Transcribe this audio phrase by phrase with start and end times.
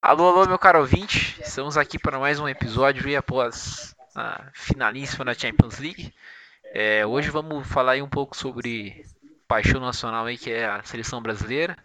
[0.00, 1.36] Alô, alô, meu caro ouvinte.
[1.42, 6.14] Estamos aqui para mais um episódio e após a finalíssima da Champions League.
[6.72, 9.04] É, hoje vamos falar um pouco sobre
[9.48, 11.76] paixão nacional aí, que é a seleção brasileira.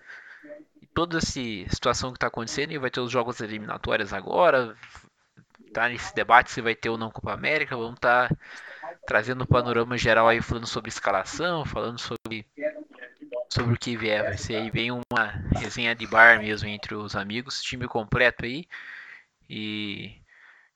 [0.80, 1.40] E toda essa
[1.70, 2.72] situação que está acontecendo.
[2.72, 4.76] E vai ter os jogos eliminatórios agora.
[5.74, 7.76] Tá nesse debate se vai ter ou não Copa América.
[7.76, 8.36] Vamos estar tá
[9.08, 12.46] trazendo um panorama geral aí, falando sobre escalação, falando sobre
[13.54, 14.24] sobre o que vier.
[14.24, 15.26] Vai ser aí bem uma
[15.56, 18.68] resenha de bar mesmo entre os amigos, time completo aí.
[19.50, 20.22] E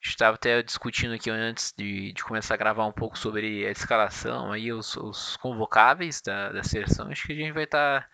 [0.02, 4.52] estava até discutindo aqui antes de, de, começar a gravar um pouco sobre a escalação,
[4.52, 7.10] aí os, os convocáveis da, da, seleção.
[7.10, 8.10] Acho que a gente vai estar tá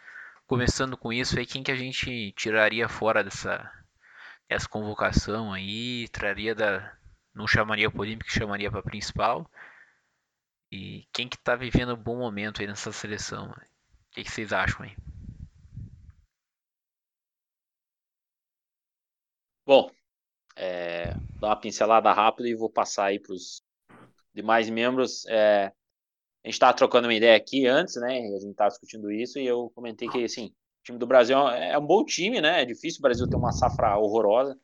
[0.47, 3.69] começando com isso aí, quem que a gente tiraria fora dessa,
[4.49, 6.93] dessa convocação aí, traria da.
[7.35, 9.49] Não chamaria polímica, chamaria para principal.
[10.71, 13.51] E quem que tá vivendo um bom momento aí nessa seleção?
[13.51, 13.72] O
[14.13, 14.95] que, que vocês acham aí?
[19.65, 19.89] Bom,
[20.57, 23.63] é, dar uma pincelada rápida e vou passar aí para os
[24.33, 25.25] demais membros.
[25.27, 28.19] É, a gente estava trocando uma ideia aqui antes, né?
[28.19, 31.77] A gente estava discutindo isso e eu comentei que, assim, o time do Brasil é
[31.77, 32.61] um bom time, né?
[32.61, 34.59] É difícil o Brasil ter uma safra horrorosa.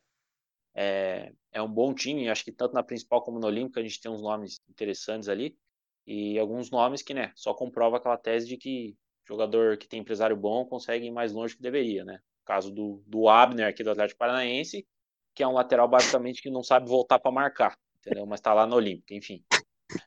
[0.76, 4.00] É, é um bom time, acho que tanto na principal como no Olímpico a gente
[4.00, 5.58] tem uns nomes interessantes ali
[6.06, 8.96] e alguns nomes que, né, só comprova aquela tese de que
[9.30, 12.20] jogador que tem empresário bom consegue ir mais longe que deveria, né?
[12.42, 14.88] O caso do, do Abner aqui do Atlético Paranaense,
[15.36, 18.26] que é um lateral basicamente que não sabe voltar para marcar, entendeu?
[18.26, 19.44] Mas está lá no Olímpico, enfim.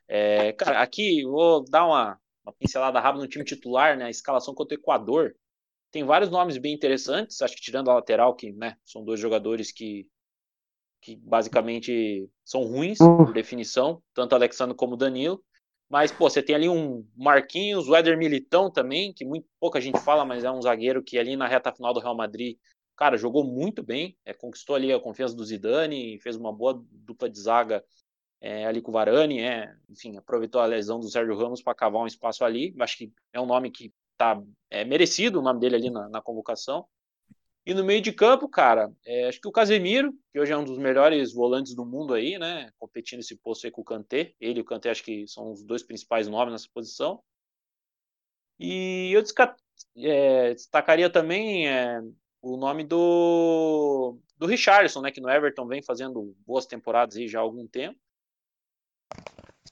[0.07, 4.05] É, cara, aqui vou dar uma, uma pincelada rápida no time titular, né?
[4.05, 5.33] A escalação contra o Equador.
[5.89, 9.71] Tem vários nomes bem interessantes, acho que tirando a lateral, que né, são dois jogadores
[9.71, 10.07] que,
[10.99, 15.43] que basicamente são ruins por definição, tanto Alexandre como Danilo.
[15.93, 19.99] Mas, pô, você tem ali um Marquinhos, o Éder Militão também, que muito pouca gente
[19.99, 22.57] fala, mas é um zagueiro que ali na reta final do Real Madrid
[22.95, 27.29] cara, jogou muito bem, é, conquistou ali a confiança do Zidane, fez uma boa dupla
[27.29, 27.83] de zaga
[28.41, 32.01] é, ali com o Varane, é, enfim, aproveitou a lesão do Sérgio Ramos para cavar
[32.01, 32.75] um espaço ali.
[32.79, 36.21] Acho que é um nome que tá é, merecido o nome dele ali na, na
[36.21, 36.85] convocação.
[37.65, 40.65] E no meio de campo, cara, é, acho que o Casemiro, que hoje é um
[40.65, 42.69] dos melhores volantes do mundo aí, né?
[42.77, 44.33] Competindo esse posto aí com o Kanté.
[44.39, 47.23] Ele e o Kanté acho que são os dois principais nomes nessa posição.
[48.59, 49.23] E eu
[49.97, 52.01] é, destacaria também é,
[52.41, 57.39] o nome do, do Richardson, né, que no Everton vem fazendo boas temporadas aí já
[57.39, 57.97] há algum tempo.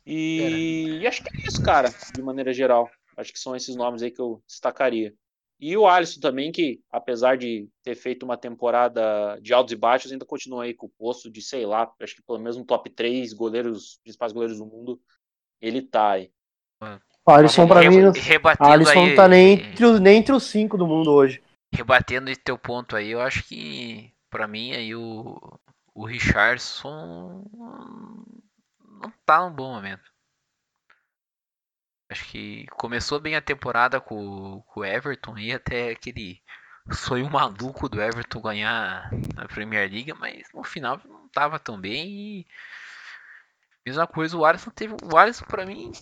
[0.06, 2.90] E, e, acho que é isso, cara, de maneira geral.
[3.18, 5.13] Acho que são esses nomes aí que eu destacaria.
[5.61, 10.11] E o Alisson também, que apesar de ter feito uma temporada de altos e baixos,
[10.11, 12.89] ainda continua aí com o posto de, sei lá, acho que pelo menos um top
[12.89, 15.00] 3 goleiros, principais goleiros do mundo,
[15.61, 16.31] ele tá aí.
[17.23, 17.97] O Alisson, pra mim,
[18.59, 22.57] Alisson não tá nem entre, nem entre os cinco do mundo hoje rebatendo esse teu
[22.57, 25.59] ponto aí, eu acho que para mim aí o,
[25.94, 27.45] o Richardson
[28.79, 30.10] não tá num bom momento.
[32.11, 36.41] Acho que começou bem a temporada com, com o Everton e até aquele
[36.91, 42.09] sonho maluco do Everton ganhar a Premier League, mas no final não tava tão bem
[42.09, 42.47] e
[43.85, 45.94] mesma coisa o Alisson teve o Alisson para mim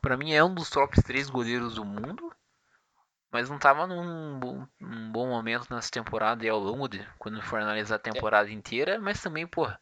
[0.00, 2.34] para mim é um dos top 3 goleiros do mundo
[3.30, 4.66] mas não estava num, bom,
[5.10, 8.52] bom momento nessa temporada e ao longo de quando for analisar a temporada é.
[8.52, 9.80] inteira, mas também, porra,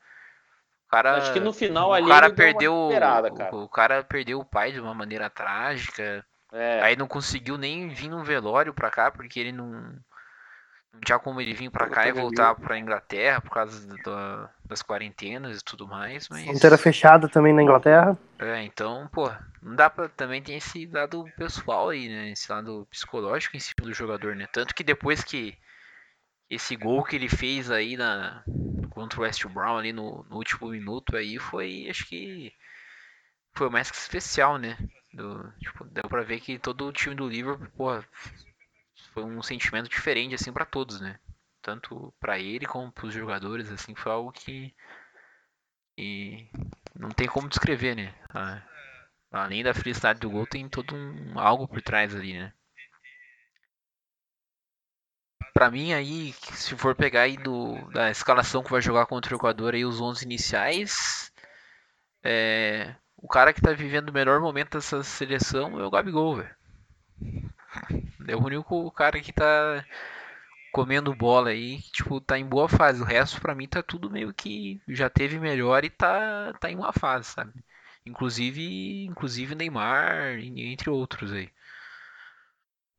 [0.91, 3.33] cara Acho que no final ali o cara perdeu cara.
[3.53, 6.25] O, o, cara perdeu o pai de uma maneira trágica.
[6.53, 6.81] É.
[6.83, 9.95] Aí não conseguiu nem vir num velório pra cá porque ele não
[10.93, 14.83] não tinha como ele vir para cá e voltar para Inglaterra por causa do, das
[14.83, 16.29] quarentenas e tudo mais.
[16.29, 16.45] Mas...
[16.45, 18.19] Fronteira fechada também na Inglaterra.
[18.39, 19.31] É, então, pô,
[19.63, 22.31] não dá para também tem esse lado pessoal aí, né?
[22.31, 24.49] Esse lado psicológico em cima do jogador, né?
[24.53, 25.57] Tanto que depois que
[26.49, 28.43] esse gol que ele fez aí na
[28.91, 32.53] contra o West Brown ali no, no último minuto aí foi, acho que
[33.55, 34.77] foi mais que especial, né?
[35.13, 38.05] Do, tipo, deu pra ver que todo o time do Liverpool, porra,
[39.13, 41.19] foi um sentimento diferente assim para todos, né?
[41.63, 44.75] Tanto para ele como para os jogadores, assim, foi algo que
[45.99, 46.49] e
[46.95, 48.15] não tem como descrever, né?
[49.31, 52.53] além da felicidade do gol, tem todo um algo por trás ali, né?
[55.53, 59.39] Para mim aí, se for pegar aí do, da escalação que vai jogar contra o
[59.39, 61.33] Equador aí os 11 iniciais,
[62.23, 66.55] é, o cara que tá vivendo o melhor momento dessa seleção é o Gabigol, velho.
[68.29, 69.85] É o único cara que tá
[70.73, 73.03] comendo bola aí, tipo, tá em boa fase.
[73.03, 76.77] O resto, para mim, tá tudo meio que já teve melhor e tá, tá em
[76.77, 77.53] uma fase, sabe?
[78.07, 81.51] Inclusive, inclusive Neymar, entre outros aí.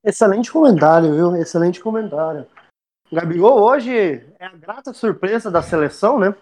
[0.04, 1.36] Excelente comentário, viu?
[1.36, 2.48] Excelente comentário.
[3.12, 6.34] Gabigol hoje é a grata surpresa da seleção, né?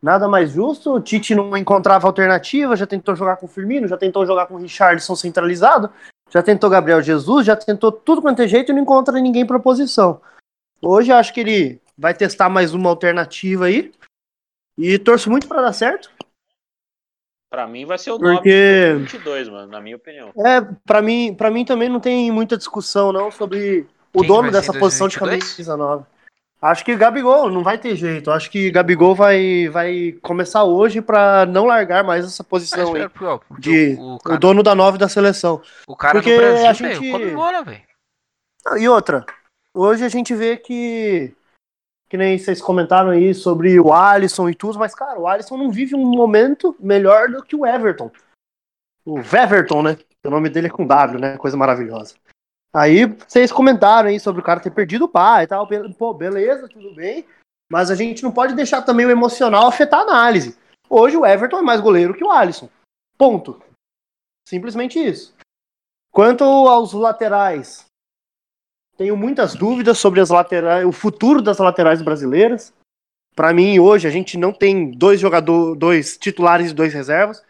[0.00, 0.94] Nada mais justo.
[0.94, 4.54] O Tite não encontrava alternativa, já tentou jogar com o Firmino, já tentou jogar com
[4.54, 5.90] o Richardson centralizado,
[6.30, 9.58] já tentou Gabriel Jesus, já tentou tudo quanto é jeito e não encontra ninguém para
[9.58, 10.20] posição.
[10.80, 13.92] Hoje acho que ele vai testar mais uma alternativa aí.
[14.78, 16.08] E torço muito para dar certo.
[17.50, 18.94] Para mim vai ser o Porque...
[18.98, 20.32] 22, mano, na minha opinião.
[20.36, 24.50] É, para mim, para mim também não tem muita discussão não sobre o Quem dono
[24.50, 26.06] dessa posição de camisa nova.
[26.60, 28.32] Acho que Gabigol não vai ter jeito.
[28.32, 33.08] Acho que Gabigol vai, vai começar hoje para não largar mais essa posição aí,
[33.58, 35.62] de o, cara, o, dono da nove da seleção.
[35.86, 37.82] O cara Porque do Brasil, a gente comemora, velho.
[38.76, 39.24] E outra,
[39.72, 41.32] hoje a gente vê que
[42.08, 45.70] que nem vocês comentaram aí sobre o Alisson e tudo, mas cara, o Alisson não
[45.70, 48.10] vive um momento melhor do que o Everton.
[49.04, 49.98] O Veverton, né?
[50.24, 51.36] O nome dele é com W, né?
[51.36, 52.14] Coisa maravilhosa.
[52.74, 55.66] Aí vocês comentaram aí sobre o cara ter perdido o pai e tal.
[55.96, 57.26] Pô, beleza, tudo bem.
[57.70, 60.58] Mas a gente não pode deixar também o emocional afetar a análise.
[60.88, 62.68] Hoje o Everton é mais goleiro que o Alisson.
[63.16, 63.62] Ponto.
[64.48, 65.34] Simplesmente isso.
[66.10, 67.86] Quanto aos laterais,
[68.98, 72.74] tenho muitas dúvidas sobre as laterais, o futuro das laterais brasileiras.
[73.34, 77.44] Para mim, hoje a gente não tem dois jogadores, dois titulares e dois reservas.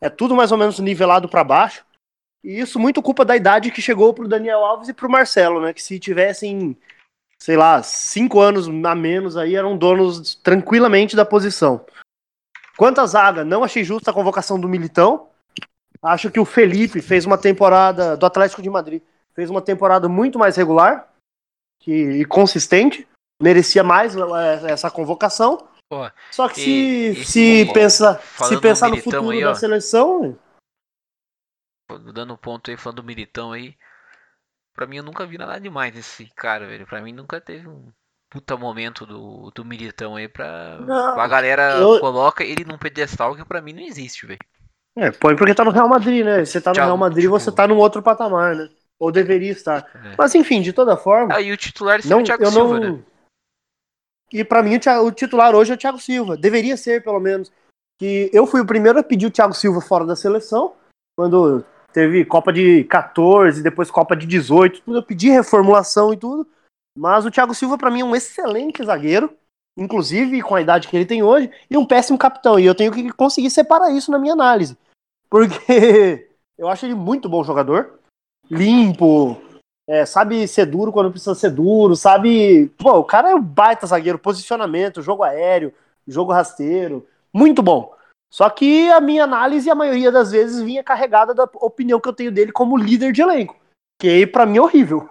[0.00, 1.84] É tudo mais ou menos nivelado para baixo.
[2.42, 5.72] E isso muito culpa da idade que chegou pro Daniel Alves e pro Marcelo, né?
[5.72, 6.76] Que se tivessem,
[7.38, 11.86] sei lá, cinco anos a menos aí, eram donos tranquilamente da posição.
[12.76, 15.28] Quanto à zaga, não achei justa a convocação do Militão.
[16.02, 19.02] Acho que o Felipe fez uma temporada do Atlético de Madrid,
[19.38, 21.08] fez uma temporada muito mais regular
[21.80, 23.06] que, e consistente.
[23.40, 25.68] Merecia mais é, essa convocação.
[25.88, 30.36] Pô, Só que e, se, se, pensa, se pensar no futuro aí, da seleção,
[32.12, 33.76] dando um ponto aí, falando do Militão aí.
[34.74, 36.84] Pra mim, eu nunca vi nada demais nesse cara, velho.
[36.84, 37.92] Pra mim, nunca teve um
[38.28, 40.78] puta momento do, do Militão aí pra.
[40.80, 42.00] Não, a galera eu...
[42.00, 44.40] coloca ele num pedestal que pra mim não existe, velho.
[44.96, 46.44] É, põe porque tá no Real Madrid, né?
[46.44, 47.38] Você tá no Real Madrid, tipo...
[47.38, 48.68] você tá num outro patamar, né?
[49.00, 49.88] Ou deveria estar.
[49.94, 50.14] É.
[50.16, 51.34] Mas enfim, de toda forma.
[51.34, 52.96] Ah, e o titular é não, o Thiago eu Silva, não...
[52.96, 53.04] né?
[54.32, 56.36] E pra mim, o titular hoje é o Thiago Silva.
[56.36, 57.50] Deveria ser, pelo menos.
[57.98, 60.74] Que eu fui o primeiro a pedir o Thiago Silva fora da seleção.
[61.16, 64.98] Quando teve Copa de 14, depois Copa de 18, tudo.
[64.98, 66.46] Eu pedi reformulação e tudo.
[66.96, 69.32] Mas o Thiago Silva, para mim, é um excelente zagueiro,
[69.78, 72.58] inclusive com a idade que ele tem hoje, e um péssimo capitão.
[72.58, 74.76] E eu tenho que conseguir separar isso na minha análise.
[75.30, 76.28] Porque
[76.58, 77.98] eu acho ele muito bom jogador,
[78.50, 79.40] limpo,
[79.88, 82.68] é, sabe ser duro quando precisa ser duro, sabe.
[82.78, 85.72] Pô, o cara é um baita zagueiro, posicionamento, jogo aéreo,
[86.06, 87.94] jogo rasteiro, muito bom.
[88.30, 92.12] Só que a minha análise, a maioria das vezes, vinha carregada da opinião que eu
[92.12, 93.56] tenho dele como líder de elenco.
[93.98, 95.08] Que pra mim, é horrível.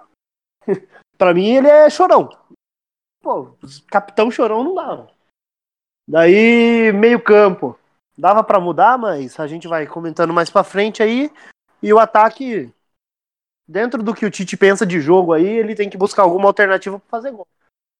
[1.17, 2.29] pra mim, ele é chorão.
[3.23, 3.55] Pô,
[3.89, 5.09] capitão chorão não dava.
[6.07, 7.77] Daí, meio campo.
[8.15, 11.31] Dava para mudar, mas a gente vai comentando mais pra frente aí.
[11.81, 12.71] E o ataque,
[13.67, 16.99] dentro do que o Tite pensa de jogo aí, ele tem que buscar alguma alternativa
[16.99, 17.47] para fazer gol.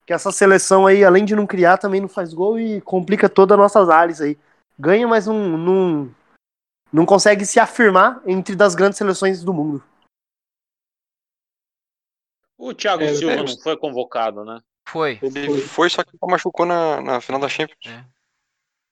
[0.06, 3.56] Que essa seleção aí, além de não criar, também não faz gol e complica toda
[3.56, 4.38] a nossa análise aí
[4.78, 6.16] ganha, mas não, não,
[6.92, 9.84] não consegue se afirmar entre das grandes seleções do mundo.
[12.58, 14.62] O Thiago é, Silva não foi convocado, né?
[14.88, 15.20] Foi.
[15.22, 17.86] Ele foi, só que machucou na, na final da Champions.
[17.86, 18.06] É.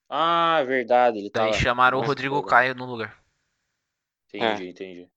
[0.09, 1.17] Ah, é verdade.
[1.17, 1.63] Ele Daí tava...
[1.63, 3.17] chamaram o Rodrigo Caio no lugar.
[4.27, 4.69] Entendi, é.
[4.69, 5.09] entendi.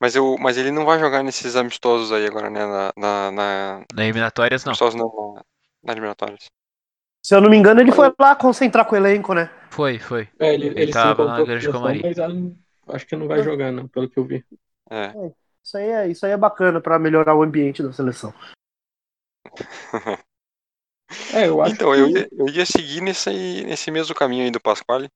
[0.00, 2.66] Mas, eu, mas ele não vai jogar nesses amistosos aí agora, né?
[2.66, 3.84] Na, na, na...
[3.94, 4.70] na eliminatórias, não.
[4.70, 5.42] Amistosos não, na,
[5.84, 6.46] na eliminatórias.
[7.26, 9.50] Se eu não me engano, ele foi lá concentrar com o elenco, né?
[9.70, 10.28] Foi, foi.
[10.38, 12.02] É, ele, ele, ele tava na Grande Comari.
[12.02, 12.18] Mas
[12.88, 14.44] acho que não vai jogar, não, pelo que eu vi.
[14.88, 15.06] É.
[15.06, 15.32] é
[15.64, 18.32] isso, aí é, isso aí é bacana para melhorar o ambiente da seleção.
[21.34, 21.98] é, eu acho então, que...
[21.98, 25.08] eu, ia, eu ia seguir nesse, nesse mesmo caminho aí do Pasquale.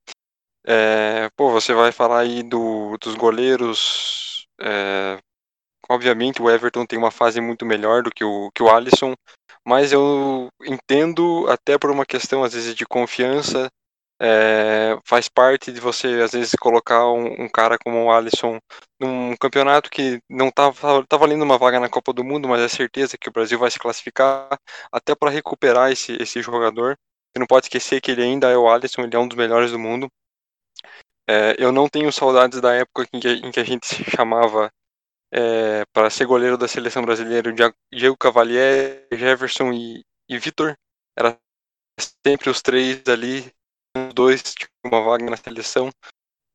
[0.67, 4.30] É, pô, você vai falar aí do, dos goleiros.
[4.63, 5.19] É,
[5.89, 9.15] obviamente o Everton tem uma fase muito melhor do que o, que o Alisson
[9.65, 13.71] mas eu entendo até por uma questão às vezes de confiança,
[14.23, 18.59] é, faz parte de você às vezes colocar um, um, cara como o Alisson
[19.01, 22.69] num campeonato que não estava tá valendo uma vaga na Copa do Mundo, mas é
[22.69, 24.49] certeza que o Brasil vai se classificar
[24.93, 26.97] até para recuperar esse, esse jogador.
[27.33, 29.71] Você não pode esquecer que ele ainda é o Alisson, ele é um dos melhores
[29.73, 30.09] do mundo.
[31.31, 34.69] É, eu não tenho saudades da época em que, em que a gente se chamava
[35.33, 37.55] é, para ser goleiro da seleção brasileira,
[37.95, 40.75] Diego Cavalier, Jefferson e, e Vitor.
[41.17, 41.39] Era
[42.27, 43.49] sempre os três ali,
[43.97, 45.89] os dois tinham uma vaga na seleção.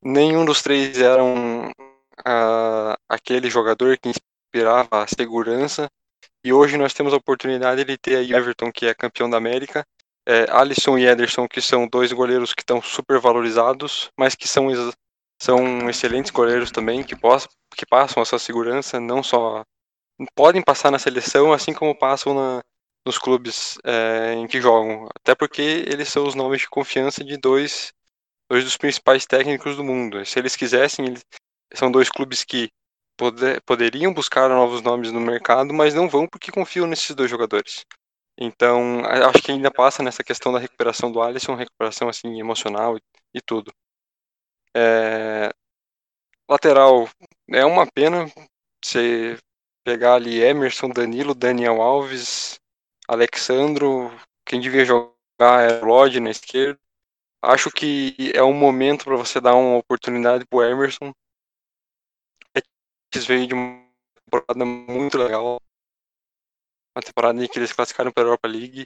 [0.03, 1.71] Nenhum dos três eram
[3.07, 5.87] aquele jogador que inspirava a segurança
[6.43, 9.85] E hoje nós temos a oportunidade de ter aí Everton, que é campeão da América,
[10.25, 14.67] é, Alisson e Ederson, que são dois goleiros que estão super valorizados, mas que são,
[15.41, 19.63] são excelentes goleiros também, que, possam, que passam essa segurança, não só
[20.33, 22.63] podem passar na seleção, assim como passam na,
[23.05, 25.07] nos clubes é, em que jogam.
[25.15, 27.93] Até porque eles são os nomes de confiança de dois,
[28.49, 30.25] dois dos principais técnicos do mundo.
[30.25, 31.23] Se eles quisessem, eles,
[31.73, 32.69] são dois clubes que
[33.17, 37.85] poder, poderiam buscar novos nomes no mercado, mas não vão porque confiam nesses dois jogadores.
[38.37, 43.01] Então, acho que ainda passa nessa questão da recuperação do Alisson, recuperação assim emocional e,
[43.35, 43.71] e tudo.
[44.75, 45.51] É,
[46.49, 47.07] lateral,
[47.49, 48.25] é uma pena
[48.83, 49.37] você
[49.83, 52.59] pegar ali Emerson, Danilo, Daniel Alves,
[53.07, 54.11] Alexandro,
[54.45, 55.09] quem devia jogar
[55.69, 56.79] é Lodge na esquerda.
[57.41, 61.13] Acho que é um momento para você dar uma oportunidade pro Emerson.
[63.13, 63.85] Eles veio de uma
[64.25, 65.61] temporada muito legal.
[66.95, 68.85] Uma temporada em que eles classificaram para a Europa League.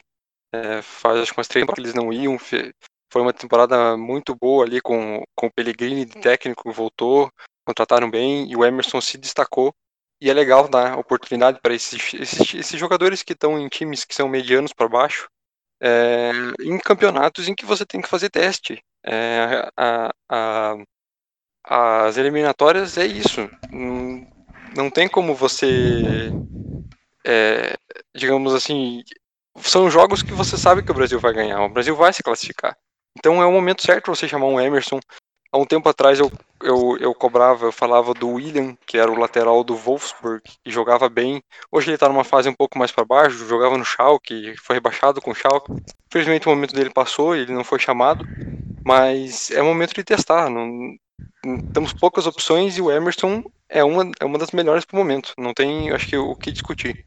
[0.54, 2.38] É, faz acho que umas três que eles não iam.
[2.40, 7.32] Foi uma temporada muito boa ali com, com o Pellegrini de técnico, voltou,
[7.66, 9.74] contrataram bem e o Emerson se destacou.
[10.22, 14.14] E é legal dar oportunidade para esses, esses, esses, jogadores que estão em times que
[14.14, 15.30] são medianos para baixo,
[15.82, 18.84] é, em campeonatos em que você tem que fazer teste.
[19.02, 20.76] É, a, a,
[21.64, 23.50] as eliminatórias é isso.
[23.72, 24.28] Não,
[24.76, 26.32] não tem como você,
[27.26, 27.76] é,
[28.16, 29.04] digamos assim,
[29.62, 31.62] são jogos que você sabe que o Brasil vai ganhar.
[31.64, 32.78] O Brasil vai se classificar.
[33.18, 35.00] Então é o momento certo você chamar um Emerson.
[35.52, 39.18] Há um tempo atrás eu, eu, eu cobrava, eu falava do William, que era o
[39.18, 41.42] lateral do Wolfsburg, e jogava bem.
[41.72, 45.20] Hoje ele está numa fase um pouco mais para baixo, jogava no Schalke, foi rebaixado
[45.20, 45.74] com o Schalke.
[46.08, 48.24] Infelizmente o momento dele passou, ele não foi chamado,
[48.86, 50.52] mas é o momento de testar.
[50.52, 50.96] Não,
[51.74, 55.34] temos poucas opções e o Emerson é uma, é uma das melhores pro momento.
[55.38, 57.06] Não tem, acho que, o que discutir.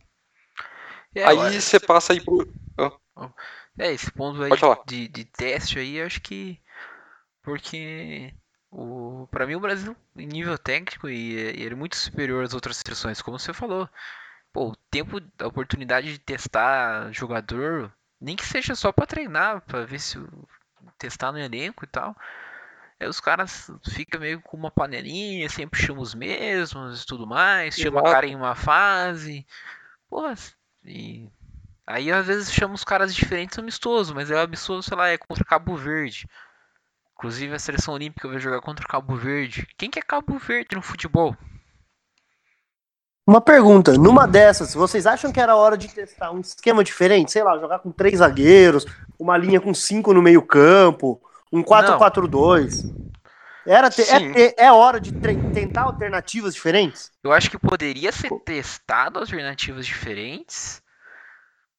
[1.15, 2.49] É, aí você passa aí pro.
[2.79, 3.29] Oh.
[3.79, 4.51] É, esse ponto aí
[4.87, 6.59] de, de teste aí, acho que.
[7.43, 8.33] Porque
[8.71, 12.55] o, para mim o Brasil, em nível técnico, e, e ele é muito superior às
[12.55, 13.89] outras seleções, como você falou.
[14.53, 19.85] Pô, o tempo, a oportunidade de testar jogador, nem que seja só para treinar, para
[19.85, 20.19] ver se
[20.99, 22.17] testar no elenco e tal.
[23.03, 27.75] Aí os caras ficam meio com uma panelinha, sempre chamam os mesmos e tudo mais,
[27.75, 29.45] chama o cara em uma fase.
[30.09, 30.23] Pô,
[30.85, 31.29] e
[31.85, 35.45] aí às vezes chama os caras diferentes amistoso, mas é amistoso, sei lá, é contra
[35.45, 36.29] Cabo Verde.
[37.17, 39.67] Inclusive a seleção olímpica vai jogar contra Cabo Verde.
[39.77, 41.37] Quem que é Cabo Verde no futebol?
[43.27, 47.33] Uma pergunta, numa dessas, vocês acham que era hora de testar um esquema diferente?
[47.33, 48.87] Sei lá, jogar com três zagueiros,
[49.19, 51.21] uma linha com cinco no meio campo,
[51.53, 52.93] um 4-4-2.
[53.67, 55.13] Era é, é, hora de
[55.53, 57.13] tentar alternativas diferentes?
[57.23, 60.83] Eu acho que poderia ser testado alternativas diferentes,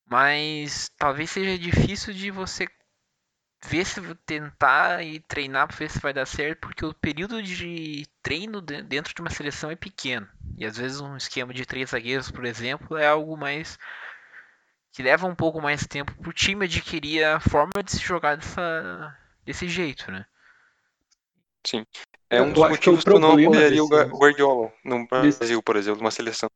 [0.05, 2.67] mas talvez seja difícil de você
[3.65, 8.05] ver se tentar e treinar para ver se vai dar certo, porque o período de
[8.21, 10.27] treino dentro de uma seleção é pequeno.
[10.57, 13.77] E às vezes um esquema de três zagueiros, por exemplo, é algo mais
[14.91, 18.37] que leva um pouco mais tempo para o time adquirir a forma de se jogar
[18.37, 20.25] dessa, desse jeito, né?
[21.65, 21.85] Sim.
[22.29, 26.11] É um dos motivos que eu não apoiaria o Guardiola no Brasil, por exemplo, uma
[26.11, 26.49] seleção.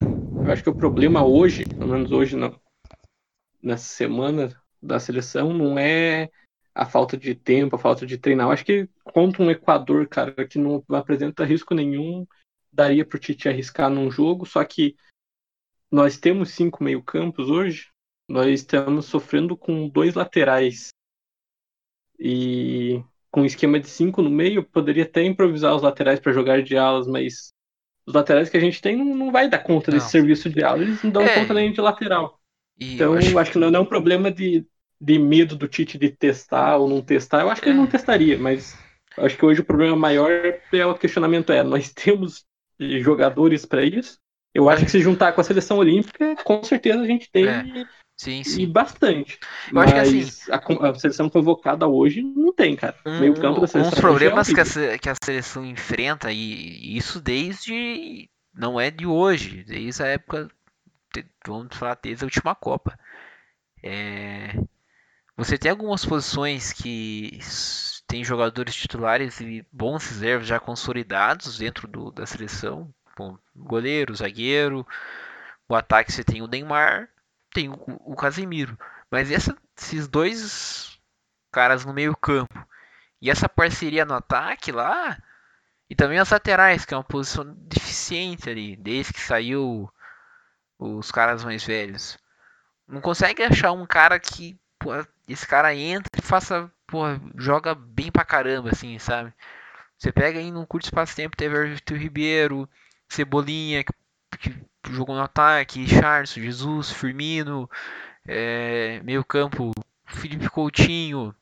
[0.00, 2.58] Eu acho que o problema hoje, pelo menos hoje, não,
[3.62, 6.30] nessa semana da seleção, não é
[6.74, 8.46] a falta de tempo, a falta de treinar.
[8.46, 12.26] Eu acho que contra um Equador, cara, que não apresenta risco nenhum,
[12.72, 14.96] daria pro Tite arriscar num jogo, só que
[15.90, 17.90] nós temos cinco meio-campos hoje,
[18.28, 20.93] nós estamos sofrendo com dois laterais
[22.26, 26.62] e com um esquema de cinco no meio, poderia até improvisar os laterais para jogar
[26.62, 27.52] de alas, mas
[28.06, 29.98] os laterais que a gente tem não, vai dar conta não.
[29.98, 31.34] desse serviço de ala, eles não dão é.
[31.40, 32.40] conta nem de lateral.
[32.80, 33.38] E então, eu acho...
[33.38, 33.52] acho...
[33.52, 34.64] que não é um problema de,
[34.98, 37.42] de medo do Tite de testar ou não testar.
[37.42, 37.72] Eu acho que é.
[37.72, 38.74] ele não testaria, mas
[39.18, 40.30] acho que hoje o problema maior
[40.72, 42.46] é o questionamento é, nós temos
[42.80, 44.18] jogadores para isso.
[44.54, 47.84] Eu acho que se juntar com a seleção olímpica, com certeza a gente tem é.
[48.16, 48.62] Sim, sim.
[48.62, 49.38] E bastante.
[49.68, 50.52] Eu Mas acho que assim.
[50.52, 52.96] A, a, seleção convocada hoje não tem, cara.
[53.04, 53.92] Um, Meio campo da seleção.
[53.92, 58.30] Uns problemas é que, a, que a seleção enfrenta, e isso desde.
[58.54, 60.48] Não é de hoje, desde a época.
[61.46, 62.98] Vamos falar desde a última Copa.
[63.82, 64.54] É,
[65.36, 67.38] você tem algumas posições que
[68.06, 72.92] tem jogadores titulares e bons reservas já consolidados dentro do, da seleção.
[73.16, 74.86] Bom, goleiro, zagueiro.
[75.68, 77.08] O ataque você tem o Neymar
[77.54, 78.78] tem o, o Casemiro.
[79.10, 80.98] Mas essa, esses dois
[81.50, 82.66] caras no meio campo
[83.22, 85.16] e essa parceria no ataque lá,
[85.88, 89.90] e também as laterais, que é uma posição deficiente ali, desde que saiu
[90.78, 92.18] os caras mais velhos.
[92.86, 94.90] Não consegue achar um cara que, pô,
[95.26, 97.04] esse cara entra e faça, pô,
[97.36, 99.32] joga bem pra caramba, assim, sabe?
[99.96, 102.68] Você pega aí num curto espaço de tempo, teve Arthur Ribeiro,
[103.08, 107.68] Cebolinha, que, que jogou no ataque, Charles, Jesus, Firmino,
[108.26, 109.72] é, meio campo,
[110.06, 111.34] Felipe Coutinho,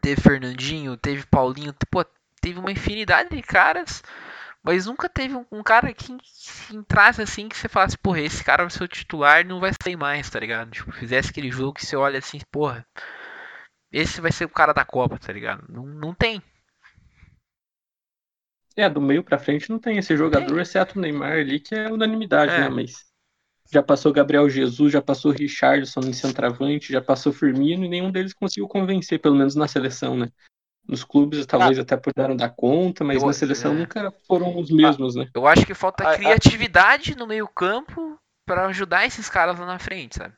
[0.00, 2.04] teve Fernandinho, teve Paulinho, pô,
[2.40, 4.02] teve uma infinidade de caras,
[4.62, 6.16] mas nunca teve um, um cara que,
[6.72, 9.72] entrasse assim que você falasse, porra, esse cara vai ser o titular e não vai
[9.82, 10.70] sair mais, tá ligado?
[10.70, 12.86] Tipo, fizesse aquele jogo que você olha assim, porra,
[13.92, 15.64] esse vai ser o cara da Copa, tá ligado?
[15.68, 16.42] Não, não tem.
[18.76, 20.60] É, do meio pra frente não tem esse jogador, tem.
[20.60, 22.60] exceto o Neymar ali, que é unanimidade, é.
[22.60, 22.68] né?
[22.68, 23.12] Mas
[23.70, 28.34] já passou Gabriel Jesus, já passou Richardson em centroavante, já passou Firmino e nenhum deles
[28.34, 30.30] conseguiu convencer, pelo menos na seleção, né?
[30.86, 33.74] Nos clubes talvez ah, até puderam dar conta, mas eu, na seleção é.
[33.76, 35.28] nunca foram os mesmos, né?
[35.34, 40.16] Eu acho que falta criatividade no meio campo para ajudar esses caras lá na frente,
[40.16, 40.34] sabe?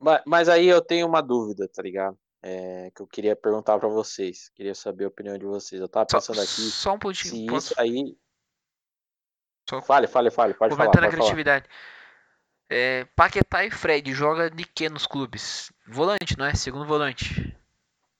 [0.00, 2.18] Mas, mas aí eu tenho uma dúvida, tá ligado?
[2.48, 4.50] É, que eu queria perguntar para vocês.
[4.50, 5.80] Queria saber a opinião de vocês.
[5.80, 6.70] Eu tava pensando só, aqui.
[6.70, 7.34] Só um pouquinho.
[7.34, 7.72] Se posso...
[7.72, 8.16] isso aí.
[9.68, 9.82] Só...
[9.82, 10.54] Fale, fale, fale.
[10.54, 11.08] Pode Comentando falar.
[11.08, 11.68] a criatividade.
[12.70, 15.72] É, Paquetá e Fred joga de que nos clubes?
[15.88, 16.54] Volante, não é?
[16.54, 17.56] Segundo volante.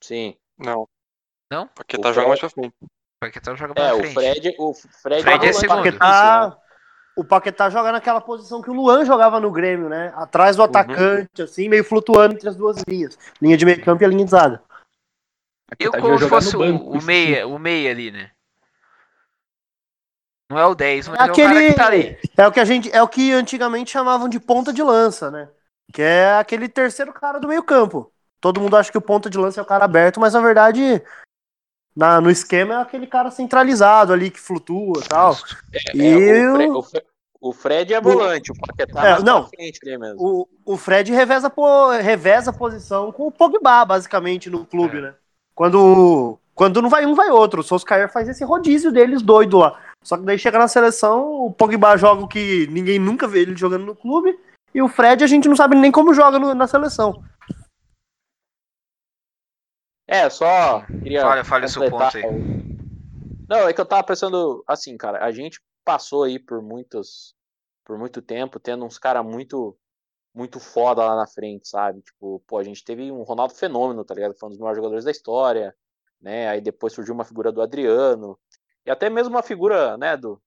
[0.00, 0.36] Sim.
[0.58, 0.88] Não.
[1.48, 1.68] Não?
[1.68, 2.74] Paquetá joga mais pra frente.
[3.20, 4.26] Paquetá joga mais é, pra frente.
[4.26, 5.84] É, o Fred, o Fred, Fred é, é segundo.
[5.84, 6.60] Paquetá,
[7.16, 10.12] o Paquetá joga naquela posição que o Luan jogava no Grêmio, né?
[10.14, 10.68] Atrás do uhum.
[10.68, 13.18] atacante, assim, meio flutuando entre as duas linhas.
[13.40, 14.62] Linha de meio campo e a linha de zaga.
[15.78, 18.30] Eu como se fosse o, o meia, o meia ali, né?
[20.48, 22.18] Não é o 10, mas é, aquele, é o cara que tá ali.
[22.36, 25.48] É o que a gente, é o que antigamente chamavam de ponta de lança, né?
[25.92, 28.12] Que é aquele terceiro cara do meio campo.
[28.40, 31.02] Todo mundo acha que o ponta de lança é o cara aberto, mas na verdade
[31.96, 35.34] na, no esquema é aquele cara centralizado ali que flutua e tal.
[35.72, 37.06] É, e é, o, Fred,
[37.40, 40.16] o, Fred, é volante, o, o Paquetá é, não, frente mesmo.
[40.18, 45.00] O, o Fred reveza, po, reveza a posição com o Pogba, basicamente, no clube, é.
[45.00, 45.14] né?
[45.54, 47.62] Quando, quando não vai um, vai outro.
[47.62, 49.80] O Solskjaer faz esse rodízio deles doido lá.
[50.02, 53.56] Só que daí chega na seleção, o Pogba joga o que ninguém nunca vê ele
[53.56, 54.38] jogando no clube,
[54.74, 57.22] e o Fred a gente não sabe nem como joga no, na seleção.
[60.06, 61.22] É, só queria.
[61.22, 62.22] Fale, fale seu ponto aí.
[63.48, 67.34] Não, é que eu tava pensando, assim, cara, a gente passou aí por muitos.
[67.84, 69.76] Por muito tempo, tendo uns caras muito.
[70.34, 72.02] Muito foda lá na frente, sabe?
[72.02, 74.34] Tipo, pô, a gente teve um Ronaldo Fenômeno, tá ligado?
[74.38, 75.74] Foi um dos maiores jogadores da história,
[76.20, 76.46] né?
[76.48, 78.38] Aí depois surgiu uma figura do Adriano.
[78.84, 80.38] E até mesmo uma figura, né, do,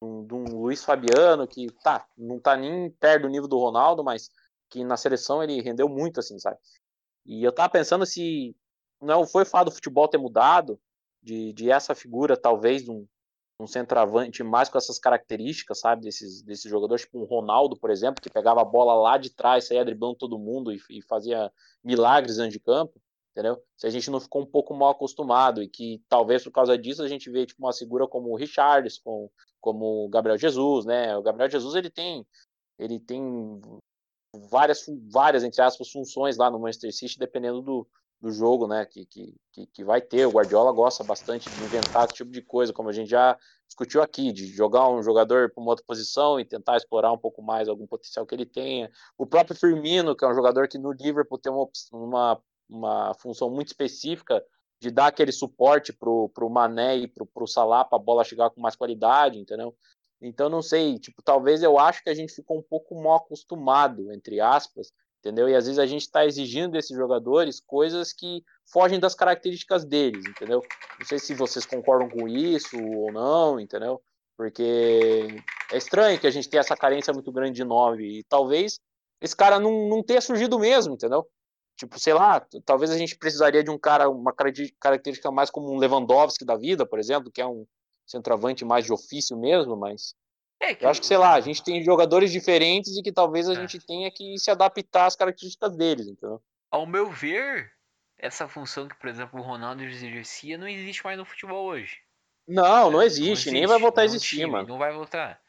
[0.00, 4.30] do um Luiz Fabiano, que tá, não tá nem perto do nível do Ronaldo, mas
[4.70, 6.56] que na seleção ele rendeu muito, assim, sabe?
[7.26, 8.56] E eu tava pensando se
[9.02, 10.80] não foi fato do futebol ter mudado,
[11.22, 13.06] de, de essa figura, talvez, um,
[13.60, 18.22] um centroavante mais com essas características, sabe, desses, desses jogadores, tipo um Ronaldo, por exemplo,
[18.22, 21.50] que pegava a bola lá de trás, saía driblando todo mundo e, e fazia
[21.82, 23.00] milagres dentro de campo,
[23.32, 23.62] entendeu?
[23.76, 27.02] Se a gente não ficou um pouco mal acostumado e que talvez por causa disso
[27.02, 31.16] a gente vê tipo uma figura como o Richards, com, como o Gabriel Jesus, né?
[31.16, 32.26] O Gabriel Jesus ele tem
[32.78, 33.60] ele tem
[34.50, 37.88] várias várias entre aspas funções lá no Manchester City dependendo do,
[38.22, 39.34] do jogo, né, que, que,
[39.66, 40.24] que vai ter.
[40.26, 44.00] O Guardiola gosta bastante de inventar esse tipo de coisa, como a gente já discutiu
[44.00, 47.68] aqui, de jogar um jogador para uma outra posição e tentar explorar um pouco mais
[47.68, 48.88] algum potencial que ele tenha.
[49.18, 53.50] O próprio Firmino, que é um jogador que no Liverpool tem uma, uma, uma função
[53.50, 54.40] muito específica
[54.80, 58.50] de dar aquele suporte pro, pro Mané e pro, pro Salah para a bola chegar
[58.50, 59.74] com mais qualidade, entendeu?
[60.20, 64.12] Então não sei, tipo, talvez eu acho que a gente ficou um pouco mal acostumado,
[64.12, 65.48] entre aspas, entendeu?
[65.48, 70.26] E às vezes a gente está exigindo desses jogadores coisas que fogem das características deles,
[70.26, 70.60] entendeu?
[70.98, 74.02] Não sei se vocês concordam com isso ou não, entendeu?
[74.36, 75.28] Porque
[75.70, 78.80] é estranho que a gente tenha essa carência muito grande de nove e talvez
[79.20, 81.24] esse cara não, não tenha surgido mesmo, entendeu?
[81.76, 85.78] Tipo, sei lá, talvez a gente precisaria de um cara, uma característica mais como um
[85.78, 87.64] Lewandowski da vida, por exemplo, que é um
[88.04, 90.14] centroavante mais de ofício mesmo, mas
[90.62, 90.84] é que...
[90.84, 93.56] Eu acho que, sei lá, a gente tem jogadores diferentes e que talvez a é.
[93.56, 96.40] gente tenha que se adaptar às características deles, então.
[96.70, 97.72] Ao meu ver,
[98.16, 101.98] essa função que, por exemplo, o Ronaldo exercia não existe mais no futebol hoje.
[102.46, 104.68] Não, não existe, não existe nem vai voltar a existir, time, mano.
[104.68, 105.40] Não vai voltar.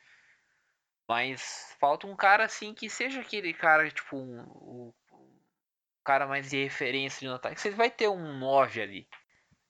[1.07, 5.39] Mas falta um cara assim que seja aquele cara, tipo, um, um, um
[6.03, 7.59] cara mais de referência de ataque.
[7.59, 9.07] Você vai ter um 9 ali.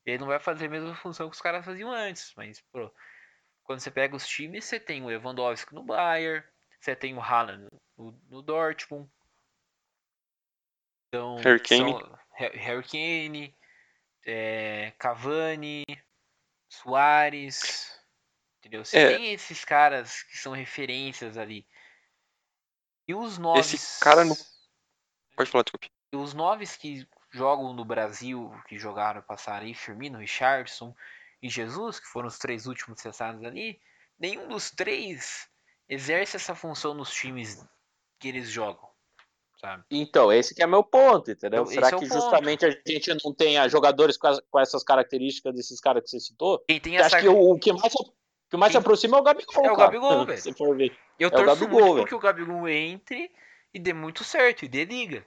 [0.05, 2.91] Ele não vai fazer a mesma função que os caras faziam antes, mas, pô,
[3.63, 6.45] quando você pega os times, você tem o Lewandowski no Bayern,
[6.79, 9.09] você tem o Haaland no, no Dortmund.
[11.07, 11.93] Então, Harry Kane,
[12.31, 13.55] Harry Kane
[14.25, 15.83] é, Cavani,
[16.69, 17.93] Soares.
[18.59, 18.83] Entendeu?
[18.83, 19.17] Você é.
[19.17, 21.67] tem esses caras que são referências ali.
[23.07, 23.73] E os noves.
[23.73, 24.35] Esse cara não.
[25.35, 25.89] Pode falar, desculpe.
[26.11, 30.95] E os noves que jogam no Brasil, que jogaram, passaram aí, Firmino, Richardson
[31.43, 33.77] e Jesus, que foram os três últimos cessados ali,
[34.17, 35.45] nenhum dos três
[35.89, 37.61] exerce essa função nos times
[38.17, 38.89] que eles jogam.
[39.59, 39.83] Sabe?
[39.91, 41.63] Então, esse que é meu ponto, entendeu?
[41.63, 45.53] Então, Será é que justamente a gente não tem jogadores com, as, com, essas características
[45.53, 46.63] desses caras que você citou?
[46.65, 47.17] Quem tem essa...
[47.17, 48.13] Acho que o, o, que mais, o
[48.49, 49.65] que mais se aproxima é o Gabigol.
[49.65, 50.41] É o Gabigol, velho.
[50.41, 50.97] Se for ver.
[51.19, 53.29] Eu é torço o Gabigol, muito que o Gabigol entre
[53.73, 55.25] e dê muito certo, e dê liga.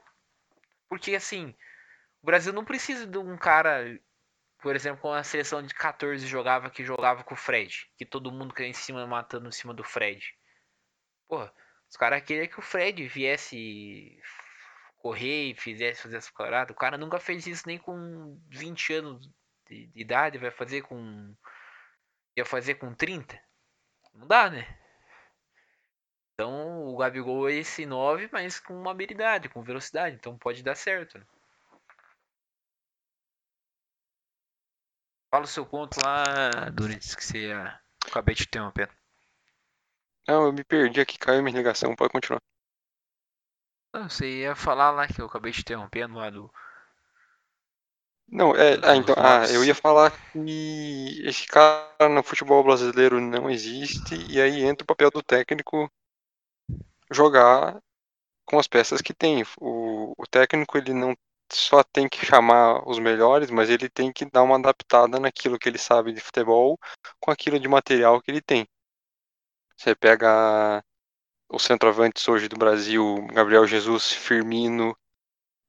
[0.89, 1.53] Porque assim,
[2.23, 3.99] o Brasil não precisa de um cara,
[4.59, 8.31] por exemplo, com a seleção de 14 jogava que jogava com o Fred, que todo
[8.31, 10.35] mundo caiu em cima matando em cima do Fred.
[11.27, 11.53] Porra,
[11.89, 14.19] os caras queriam que o Fred viesse
[14.97, 16.71] correr e fizesse fazer essa parada.
[16.71, 19.29] O cara nunca fez isso nem com 20 anos
[19.67, 21.35] de, de idade, vai fazer com
[22.35, 23.39] ia fazer com 30.
[24.13, 24.67] Não dá, né?
[26.33, 30.15] Então o Gabigol é esse 9, mas com uma habilidade, com velocidade.
[30.15, 31.17] Então pode dar certo.
[31.17, 31.25] Né?
[35.37, 36.23] Fala o seu ponto lá,
[36.73, 37.79] Doritos, que você ia...
[38.07, 38.89] acabei de ter uma pena.
[40.27, 42.41] Não, eu me perdi aqui, caiu minha ligação, pode continuar.
[43.93, 46.51] Não, você ia falar lá que eu acabei de interrompendo lá do.
[48.27, 48.79] Não, é.
[48.81, 54.41] Ah, então, ah, eu ia falar que esse cara no futebol brasileiro não existe, e
[54.41, 55.87] aí entra o papel do técnico
[57.11, 57.79] jogar
[58.43, 59.43] com as peças que tem.
[59.59, 61.15] O, o técnico ele não
[61.51, 65.69] só tem que chamar os melhores, mas ele tem que dar uma adaptada naquilo que
[65.69, 66.77] ele sabe de futebol
[67.19, 68.67] com aquilo de material que ele tem.
[69.75, 70.83] Você pega
[71.49, 74.95] os centroavantes hoje do Brasil, Gabriel Jesus, Firmino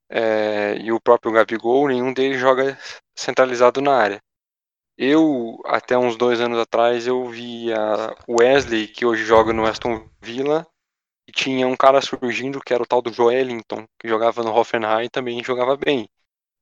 [0.09, 2.79] é, e o próprio Gabigol, nenhum deles joga
[3.15, 4.23] centralizado na área.
[4.97, 7.77] Eu, até uns dois anos atrás, eu via
[8.29, 10.67] Wesley, que hoje joga no Aston Villa,
[11.29, 15.05] e tinha um cara surgindo que era o tal do Joelinton, que jogava no Hoffenheim
[15.05, 16.09] e também jogava bem.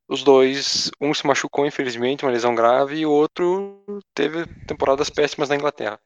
[0.08, 3.80] Os dois, um se machucou infelizmente, uma lesão grave, e o outro
[4.12, 6.00] teve temporadas péssimas na Inglaterra.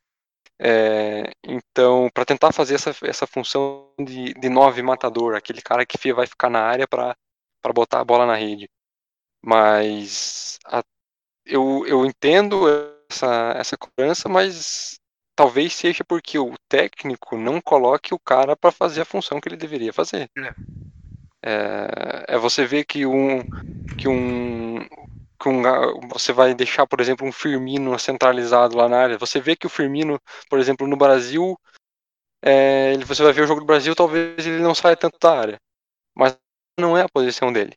[0.59, 6.12] É, então, para tentar fazer essa, essa função de, de nove matador, aquele cara que
[6.12, 7.16] vai ficar na área para
[7.75, 8.68] botar a bola na rede.
[9.42, 10.83] Mas a,
[11.46, 12.66] eu, eu entendo
[13.11, 14.99] essa, essa cobrança, mas
[15.40, 19.57] talvez seja porque o técnico não coloque o cara para fazer a função que ele
[19.57, 20.31] deveria fazer.
[20.37, 20.53] É.
[21.42, 23.40] é, é você ver que um,
[23.96, 24.81] que um,
[25.40, 25.62] que um,
[26.11, 29.18] você vai deixar, por exemplo, um Firmino centralizado lá na área.
[29.18, 31.59] Você vê que o Firmino, por exemplo, no Brasil,
[32.42, 35.59] é, você vai ver o jogo do Brasil, talvez ele não saia tanto da área.
[36.14, 36.37] Mas
[36.79, 37.72] não é a posição dele.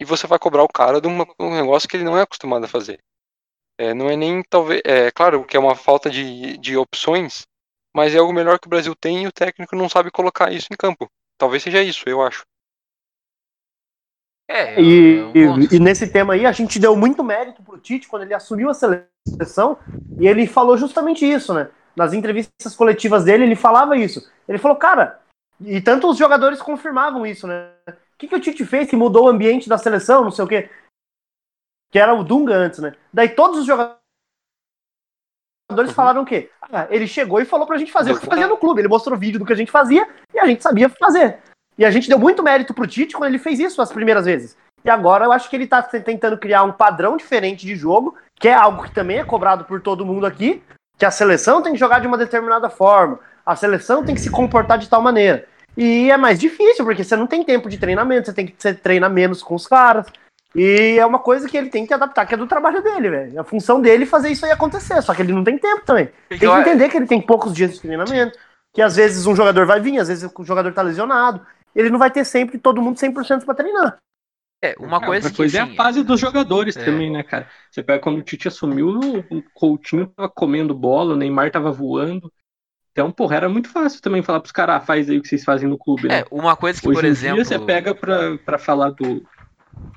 [0.00, 2.64] E você vai cobrar o cara de uma, um negócio que ele não é acostumado
[2.64, 2.98] a fazer.
[3.78, 4.80] É, não é nem talvez.
[4.84, 7.46] É claro que é uma falta de, de opções,
[7.94, 10.68] mas é algo melhor que o Brasil tem e o técnico não sabe colocar isso
[10.72, 11.08] em campo.
[11.38, 12.44] Talvez seja isso, eu acho.
[14.48, 18.22] É, e, e, e, nesse tema aí, a gente deu muito mérito pro Tite quando
[18.22, 19.78] ele assumiu a seleção
[20.20, 21.70] e ele falou justamente isso, né?
[21.96, 24.28] Nas entrevistas coletivas dele, ele falava isso.
[24.46, 25.18] Ele falou, cara,
[25.64, 27.70] e tanto os jogadores confirmavam isso, né?
[27.88, 30.48] O que, que o Tite fez que mudou o ambiente da seleção, não sei o
[30.48, 30.68] quê?
[31.94, 32.92] Que era o Dunga antes, né?
[33.12, 34.00] Daí todos os jogadores
[35.70, 35.86] uhum.
[35.94, 36.50] falaram o quê?
[36.60, 38.80] Ah, ele chegou e falou pra gente fazer o que fazia no clube.
[38.80, 40.04] Ele mostrou vídeo do que a gente fazia
[40.34, 41.38] e a gente sabia fazer.
[41.78, 44.56] E a gente deu muito mérito pro Tite quando ele fez isso as primeiras vezes.
[44.84, 48.48] E agora eu acho que ele tá tentando criar um padrão diferente de jogo, que
[48.48, 50.64] é algo que também é cobrado por todo mundo aqui,
[50.98, 54.30] que a seleção tem que jogar de uma determinada forma, a seleção tem que se
[54.30, 55.46] comportar de tal maneira.
[55.76, 59.10] E é mais difícil, porque você não tem tempo de treinamento, você tem que treinar
[59.10, 60.08] menos com os caras.
[60.54, 63.40] E é uma coisa que ele tem que adaptar, que é do trabalho dele, velho.
[63.40, 66.08] A função dele é fazer isso aí acontecer, só que ele não tem tempo também.
[66.28, 68.38] Tem que entender que ele tem poucos dias de treinamento,
[68.72, 71.98] que às vezes um jogador vai vir, às vezes o jogador tá lesionado ele não
[71.98, 73.98] vai ter sempre todo mundo 100% para treinar.
[74.62, 75.36] É, uma coisa que.
[75.36, 76.84] Pois assim, é a assim, fase dos jogadores é.
[76.84, 77.48] também, né, cara?
[77.70, 78.98] Você pega quando o Tite assumiu,
[79.30, 82.32] o Coutinho tava comendo bola, o Neymar tava voando.
[82.92, 85.44] Então, porra, era muito fácil também falar pros caras, ah, faz aí o que vocês
[85.44, 86.20] fazem no clube, né?
[86.20, 87.36] É, uma coisa que, Hoje por exemplo.
[87.36, 89.26] Dia, você pega pra, pra falar do.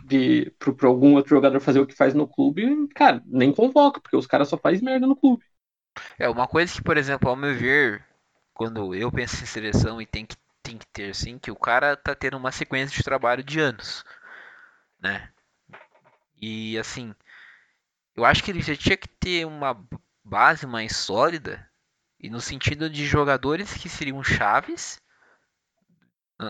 [0.08, 4.15] De, pro algum outro jogador fazer o que faz no clube, cara, nem convoca, porque
[4.15, 5.43] os caras só fazem merda no clube.
[6.17, 8.06] É, uma coisa que, por exemplo, ao meu ver,
[8.54, 11.96] quando eu penso em seleção e tem que tem que ter, sim, que o cara
[11.96, 14.04] tá tendo uma sequência de trabalho de anos,
[15.00, 15.30] né?
[16.41, 17.13] E assim,
[18.15, 19.82] eu acho que ele já tinha que ter uma
[20.24, 21.70] base mais sólida
[22.20, 25.00] e no sentido de jogadores que seriam chaves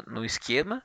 [0.07, 0.83] no esquema.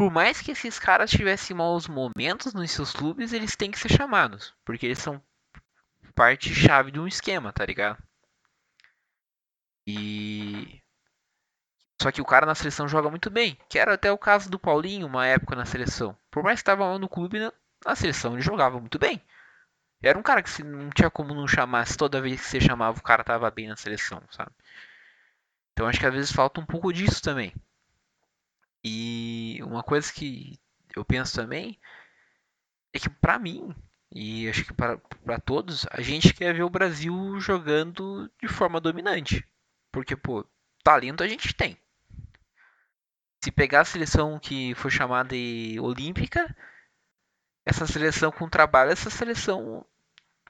[0.00, 3.90] Por mais que esses caras tivessem maus momentos nos seus clubes, eles têm que ser
[3.90, 5.22] chamados, porque eles são
[6.14, 8.02] parte chave de um esquema, tá ligado?
[9.86, 10.82] E
[12.00, 14.58] só que o cara na seleção joga muito bem, que era até o caso do
[14.58, 16.16] Paulinho uma época na seleção.
[16.30, 17.38] Por mais que estava no clube,
[17.84, 19.20] na seleção ele jogava muito bem.
[20.02, 22.58] Era um cara que se não tinha como não chamar, se toda vez que você
[22.58, 24.52] chamava o cara tava bem na seleção, sabe?
[25.74, 27.52] Então acho que às vezes falta um pouco disso também.
[28.82, 30.58] E uma coisa que
[30.96, 31.78] eu penso também
[32.92, 33.74] é que para mim,
[34.10, 39.46] e acho que para todos, a gente quer ver o Brasil jogando de forma dominante.
[39.92, 40.44] Porque, pô,
[40.82, 41.76] talento a gente tem.
[43.42, 46.54] Se pegar a seleção que foi chamada de olímpica,
[47.64, 49.86] essa seleção com trabalho, essa seleção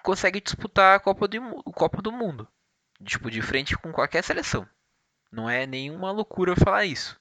[0.03, 2.49] consegue disputar a Copa do, Copa do Mundo.
[3.05, 4.67] Tipo, de frente com qualquer seleção.
[5.31, 7.20] Não é nenhuma loucura falar isso.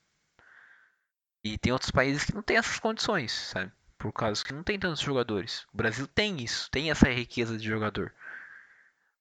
[1.43, 3.71] E tem outros países que não têm essas condições, sabe?
[3.97, 5.65] Por causa que não tem tantos jogadores.
[5.73, 8.13] O Brasil tem isso, tem essa riqueza de jogador.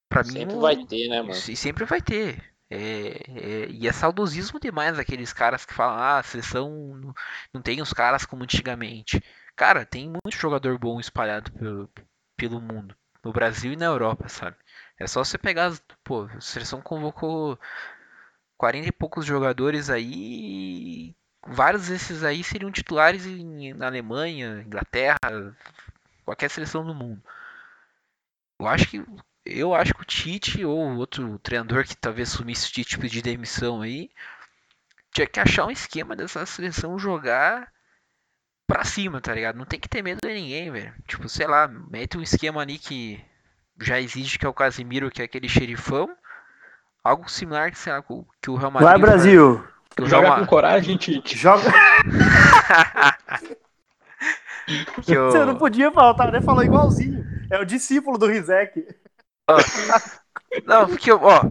[0.09, 1.35] Pra sempre mim, vai ter, né, mano?
[1.35, 2.43] E sempre vai ter.
[2.71, 7.15] É, é, e é saudosismo demais aqueles caras que falam, ah, a seleção não,
[7.55, 9.23] não tem os caras como antigamente.
[9.57, 11.91] Cara, tem muito jogador bom espalhado pelo,
[12.37, 12.95] pelo mundo.
[13.25, 14.57] No Brasil e na Europa, sabe?
[14.99, 15.73] É só você pegar.
[16.05, 17.59] Pô, a seleção convocou
[18.57, 21.15] 40 e poucos jogadores aí.
[21.51, 25.19] Vários desses aí seriam titulares em, na Alemanha, Inglaterra,
[26.25, 27.23] qualquer seleção do mundo.
[28.59, 29.05] Eu acho que
[29.47, 33.81] eu acho que o Tite ou outro treinador que talvez sumisse de tipo de demissão
[33.81, 34.11] aí
[35.11, 37.73] tinha que achar um esquema dessa seleção jogar
[38.67, 39.57] pra cima, tá ligado?
[39.57, 40.95] Não tem que ter medo de ninguém, velho.
[41.07, 43.25] Tipo, sei lá, mete um esquema ali que
[43.81, 46.15] já existe, que é o Casimiro, que é aquele xerifão.
[47.03, 48.91] Algo similar que, sei lá, que o Real Madrid.
[48.91, 49.67] Vai, Brasil!
[50.05, 51.37] Joga com coragem, Tite.
[51.37, 51.65] Joga.
[55.07, 55.31] eu...
[55.31, 56.41] Você não podia faltar, né?
[56.41, 57.25] Falou igualzinho.
[57.51, 58.87] É o discípulo do Rizek.
[60.65, 61.51] Não, porque, ó.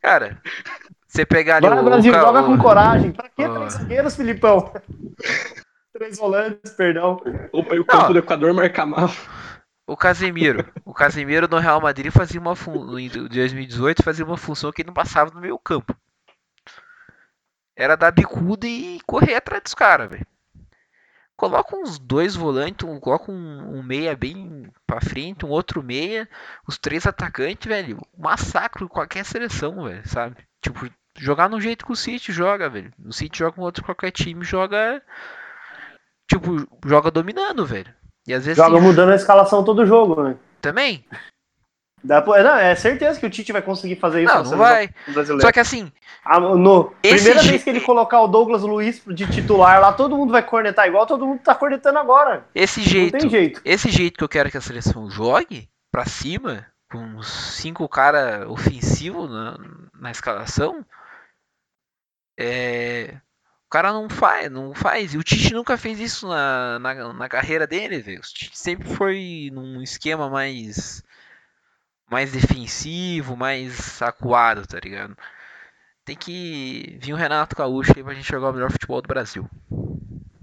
[0.00, 0.40] Cara,
[1.06, 1.84] você pegar ali Vai, o.
[1.84, 3.12] Brasil, joga com coragem.
[3.12, 4.72] Pra que três zagueiros, Filipão?
[5.92, 7.20] Três volantes, perdão.
[7.52, 8.12] Opa, e o campo Não.
[8.14, 9.10] do Equador marca mal.
[9.86, 10.64] O Casemiro.
[10.84, 12.98] O Casemiro no Real Madrid fazia uma fun...
[12.98, 15.94] em 2018 fazia uma função que ele não passava no meio campo.
[17.82, 20.24] Era dar bicuda e correr atrás dos caras, velho.
[21.36, 26.28] Coloca uns dois volantes, um, coloca um, um, meia bem pra frente, um outro meia,
[26.64, 28.00] os três atacantes, velho.
[28.16, 30.36] Massacre qualquer seleção, velho, sabe?
[30.62, 32.92] Tipo, jogar no jeito que o City joga, velho.
[33.04, 35.02] O City joga com outro qualquer time, joga
[36.28, 37.92] tipo, joga dominando, velho.
[38.28, 40.36] E às vezes joga sim, mudando a escalação todo jogo, né?
[40.60, 41.04] Também?
[42.04, 44.34] Dá, não, é certeza que o Tite vai conseguir fazer isso.
[44.34, 44.90] Não, não vai.
[45.40, 45.92] Só que assim.
[46.24, 50.32] Ah, no, primeira vez que ele colocar o Douglas Luiz de titular lá, todo mundo
[50.32, 52.44] vai cornetar igual todo mundo tá cornetando agora.
[52.54, 53.60] Esse jeito, não tem jeito.
[53.64, 59.28] Esse jeito que eu quero que a seleção jogue pra cima, com cinco cara ofensivo
[59.28, 59.56] na,
[60.00, 60.84] na escalação,
[62.38, 63.14] é,
[63.72, 65.14] cara não faz, não faz.
[65.14, 68.18] E o Tite nunca fez isso na, na, na carreira dele, velho.
[68.18, 71.02] O Tite sempre foi num esquema mais
[72.12, 75.16] mais defensivo, mais acuado, tá ligado?
[76.04, 79.48] Tem que vir o Renato Gaúcho aí pra gente jogar o melhor futebol do Brasil.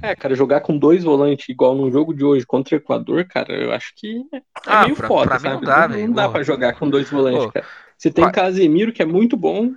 [0.01, 3.53] É, cara, jogar com dois volantes igual no jogo de hoje contra o Equador, cara,
[3.53, 5.55] eu acho que é ah, meio pra, foda, pra sabe?
[5.55, 7.65] Não dá, não, não dá pra jogar com dois volantes, cara.
[7.97, 9.73] Você tem Casemiro, que é muito bom,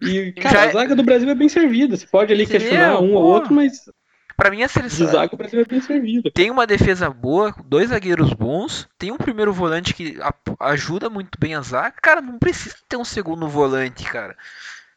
[0.00, 0.64] e, cara, Já...
[0.64, 1.96] a zaga do Brasil é bem servida.
[1.96, 3.90] Você pode ali questionar um ou outro, mas.
[4.36, 5.06] Pra mim, a seleção.
[5.06, 6.30] De zaga, o Brasil é bem servida.
[6.30, 10.18] Tem uma defesa boa, dois zagueiros bons, tem um primeiro volante que
[10.60, 11.94] ajuda muito bem a zaga.
[12.02, 14.36] Cara, não precisa ter um segundo volante, cara.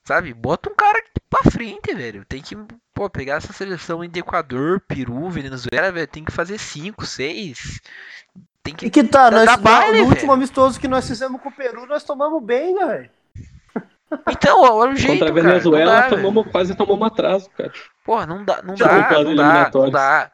[0.03, 0.33] Sabe?
[0.33, 2.25] Bota um cara pra frente, velho.
[2.25, 2.57] Tem que
[2.93, 6.07] pô, pegar essa seleção em Equador, Peru, Venezuela, velho.
[6.07, 7.79] Tem que fazer cinco, seis.
[8.61, 8.87] Tem que.
[8.87, 12.03] E que tá, nós, baile, no último amistoso que nós fizemos com o Peru, nós
[12.03, 13.09] tomamos bem, velho.
[14.29, 17.71] Então, olha o jeito, Contra a Venezuela, dá, tomamos, quase tomamos um atraso, cara.
[18.03, 20.31] Porra, não dá, não dá, não dá, não dá.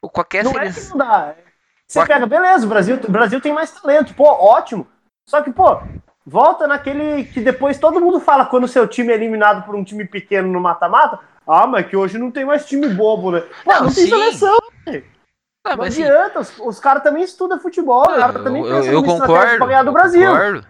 [0.00, 1.34] Qualquer não é que não dá.
[1.86, 4.86] Você pega, beleza, o Brasil, o Brasil tem mais talento, pô, ótimo.
[5.28, 5.80] Só que, pô,
[6.24, 9.84] volta naquele que depois todo mundo fala quando o seu time é eliminado por um
[9.84, 11.18] time pequeno no mata-mata.
[11.46, 13.42] Ah, mas que hoje não tem mais time bobo, né?
[13.64, 15.04] Pô, não, não tem seleção, velho.
[15.66, 19.04] Não, não adianta, os, os caras também estudam futebol, os caras também pensam eu, eu
[19.04, 20.26] concordo, pra ganhar do Brasil.
[20.26, 20.66] Concordo.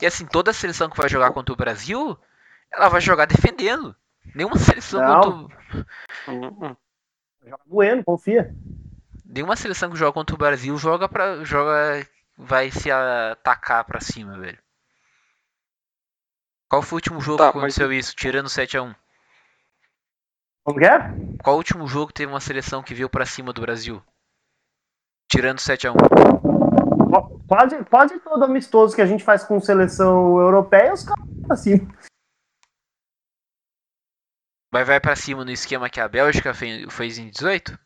[0.00, 2.16] E assim, toda seleção que vai jogar contra o Brasil,
[2.72, 3.94] ela vai jogar defendendo.
[4.34, 5.48] Nenhuma seleção Não.
[5.48, 5.86] contra.
[7.44, 8.54] Joga bueno, confia.
[9.24, 12.06] Nenhuma seleção que joga contra o Brasil joga para joga
[12.36, 14.58] vai se atacar para cima, velho.
[16.68, 17.96] Qual foi o último jogo tá, que aconteceu mas...
[17.96, 18.94] isso, tirando 7 a 1
[20.64, 20.98] Como que é?
[21.42, 24.02] Qual o último jogo que teve uma seleção que veio para cima do Brasil?
[25.30, 25.94] Tirando 7 a 1
[27.48, 31.88] Quase, quase todo amistoso que a gente faz com seleção europeia, os caras pra cima.
[34.70, 37.78] Mas vai pra cima no esquema que a Bélgica fez em 18?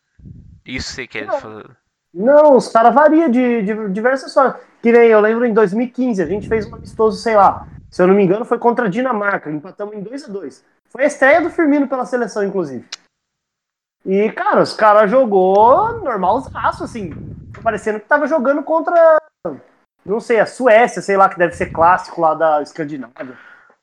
[0.67, 1.77] Isso você quer falar?
[2.13, 4.61] Não, os caras variam de, de, diversas formas.
[4.83, 8.09] Que nem eu lembro em 2015, a gente fez um amistoso, sei lá, se eu
[8.09, 9.51] não me engano, foi contra a Dinamarca.
[9.51, 12.85] Empatamos em 2 a 2 Foi a estreia do Firmino pela seleção, inclusive.
[14.05, 17.13] E, cara, os caras jogou normalzaço, assim.
[17.63, 19.19] Parecendo que tava jogando contra,
[20.05, 23.39] não sei, a Suécia, sei lá, que deve ser clássico lá da Escandinávia.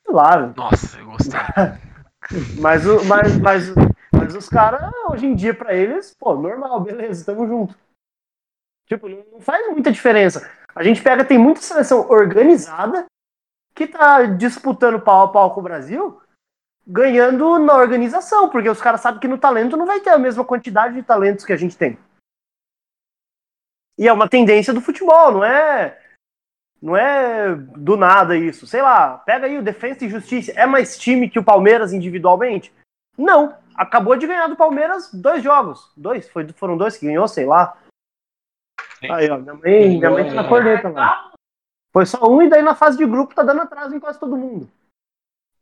[0.06, 0.48] Sei lá.
[0.56, 1.40] Nossa, eu gostei.
[2.60, 3.64] mas, mas, mas,
[4.12, 7.76] mas os caras, hoje em dia, pra eles, pô, normal, beleza, tamo junto.
[8.86, 10.50] Tipo, não faz muita diferença.
[10.76, 13.06] A gente pega, tem muita seleção organizada
[13.74, 16.22] que tá disputando pau a pau com o Brasil,
[16.86, 20.44] ganhando na organização, porque os caras sabem que no talento não vai ter a mesma
[20.44, 21.98] quantidade de talentos que a gente tem.
[23.98, 25.99] E é uma tendência do futebol, não é
[26.82, 28.66] não é do nada isso.
[28.66, 30.52] Sei lá, pega aí o Defensa e Justiça.
[30.56, 32.74] É mais time que o Palmeiras individualmente?
[33.18, 33.56] Não.
[33.76, 35.92] Acabou de ganhar do Palmeiras dois jogos.
[35.96, 36.30] Dois?
[36.30, 37.78] Foi, foram dois que ganhou, sei lá.
[39.10, 41.32] Aí, ó, minha mãe, minha mãe tá na corneta lá.
[41.92, 44.38] Foi só um e daí na fase de grupo tá dando atraso em quase todo
[44.38, 44.70] mundo.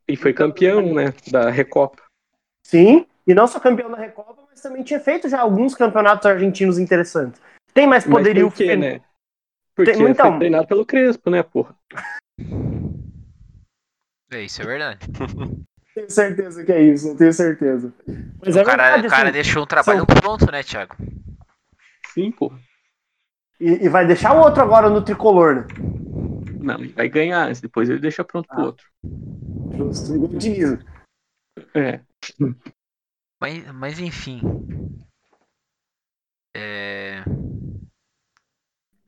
[0.06, 2.02] E foi campeão, né, da Recopa.
[2.66, 6.78] Sim, e não só campeão da Recopa, mas também tinha feito já alguns campeonatos argentinos
[6.78, 7.40] interessantes.
[7.72, 8.46] Tem mais poderio...
[8.46, 9.00] Mas por quê, né?
[9.78, 10.30] Porque Tem, então...
[10.30, 11.72] foi treinado pelo Crespo, né, porra?
[14.28, 15.06] É, isso é verdade.
[15.94, 17.94] tenho certeza que é isso, tenho certeza.
[18.44, 20.20] Mas o é cara, verdade, o cara assim, deixou um trabalho são...
[20.20, 20.96] pronto, né, Thiago?
[22.12, 22.58] Sim, porra.
[23.60, 25.66] E, e, vai deixar o outro agora no tricolor, né?
[26.60, 28.54] Não, ele vai ganhar, depois ele deixa pronto ah.
[28.56, 28.86] pro outro.
[29.76, 30.84] Justo, igual dinheiro.
[31.72, 32.00] É.
[33.40, 34.40] Mas, mas enfim.
[36.56, 37.22] É...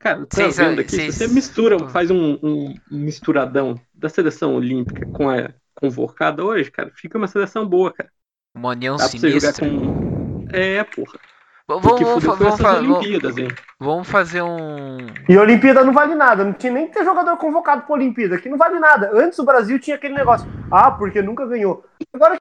[0.01, 0.89] Cara, tá vendo aqui?
[0.89, 6.91] Se você mistura, faz um, um, misturadão da seleção olímpica com a convocada hoje, cara,
[6.95, 8.09] fica uma seleção boa, cara.
[8.55, 9.69] Uma união sinistra.
[9.69, 10.47] Com...
[10.51, 11.19] É, porra.
[11.67, 14.97] Vamos, vamos, vamos, vamos, vamos fazer um.
[15.29, 16.43] E a Olimpíada não vale nada.
[16.43, 18.35] Não tinha nem que ter jogador convocado para Olimpíada.
[18.35, 19.11] Aqui não vale nada.
[19.13, 20.45] Antes o Brasil tinha aquele negócio.
[20.69, 21.85] Ah, porque nunca ganhou.
[22.11, 22.35] Agora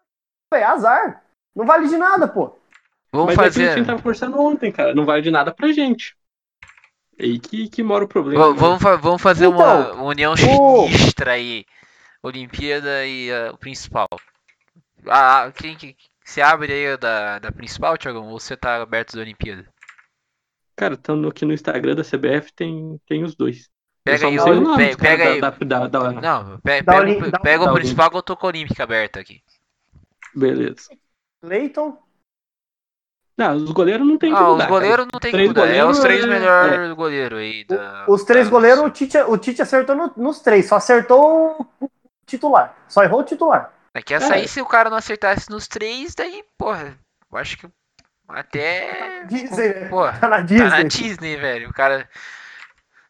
[0.52, 1.22] é azar.
[1.54, 2.58] Não vale de nada, pô.
[3.12, 3.62] Vamos Mas fazer.
[3.62, 4.94] É que a gente tava conversando ontem, cara.
[4.94, 6.16] Não vale de nada pra gente.
[7.20, 8.52] Aí que, que mora o problema.
[8.52, 8.96] V vamos, né?
[8.96, 11.66] vamos fazer então, uma união sinistra aí.
[12.22, 14.08] Olimpíada e uh, o principal.
[15.06, 18.20] Ah, quem, quem, você abre aí da, da principal, Thiago?
[18.20, 19.66] Ou você tá aberto da Olimpíada?
[20.76, 23.68] Cara, estando aqui no Instagram da CBF tem, tem os dois.
[24.02, 25.40] Pega aí, o, nome, pega, pega aí.
[25.40, 28.82] Da, da, da, não, pega, pega, pega o principal que eu tô com a Olímpica
[28.82, 29.42] aberta aqui.
[30.34, 30.88] Beleza.
[31.42, 31.98] Leighton?
[33.40, 34.64] Não, os goleiros não tem ah, que mudar.
[34.64, 35.66] Os goleiros não tem que mudar.
[35.66, 36.26] É os três é...
[36.26, 36.94] melhores é.
[36.94, 37.64] goleiros aí.
[37.64, 41.88] Da, os três goleiros, o Tite, o Tite acertou no, nos três, só acertou o
[42.26, 42.76] titular.
[42.86, 43.72] Só errou o titular.
[43.94, 44.40] É que essa é.
[44.40, 46.94] aí, se o cara não acertasse nos três, daí, porra,
[47.32, 47.66] eu acho que
[48.28, 49.24] até.
[49.24, 49.88] Disney, né?
[49.88, 50.68] porra, tá na Disney.
[50.68, 51.70] Tá na Disney, velho.
[51.70, 52.06] O cara.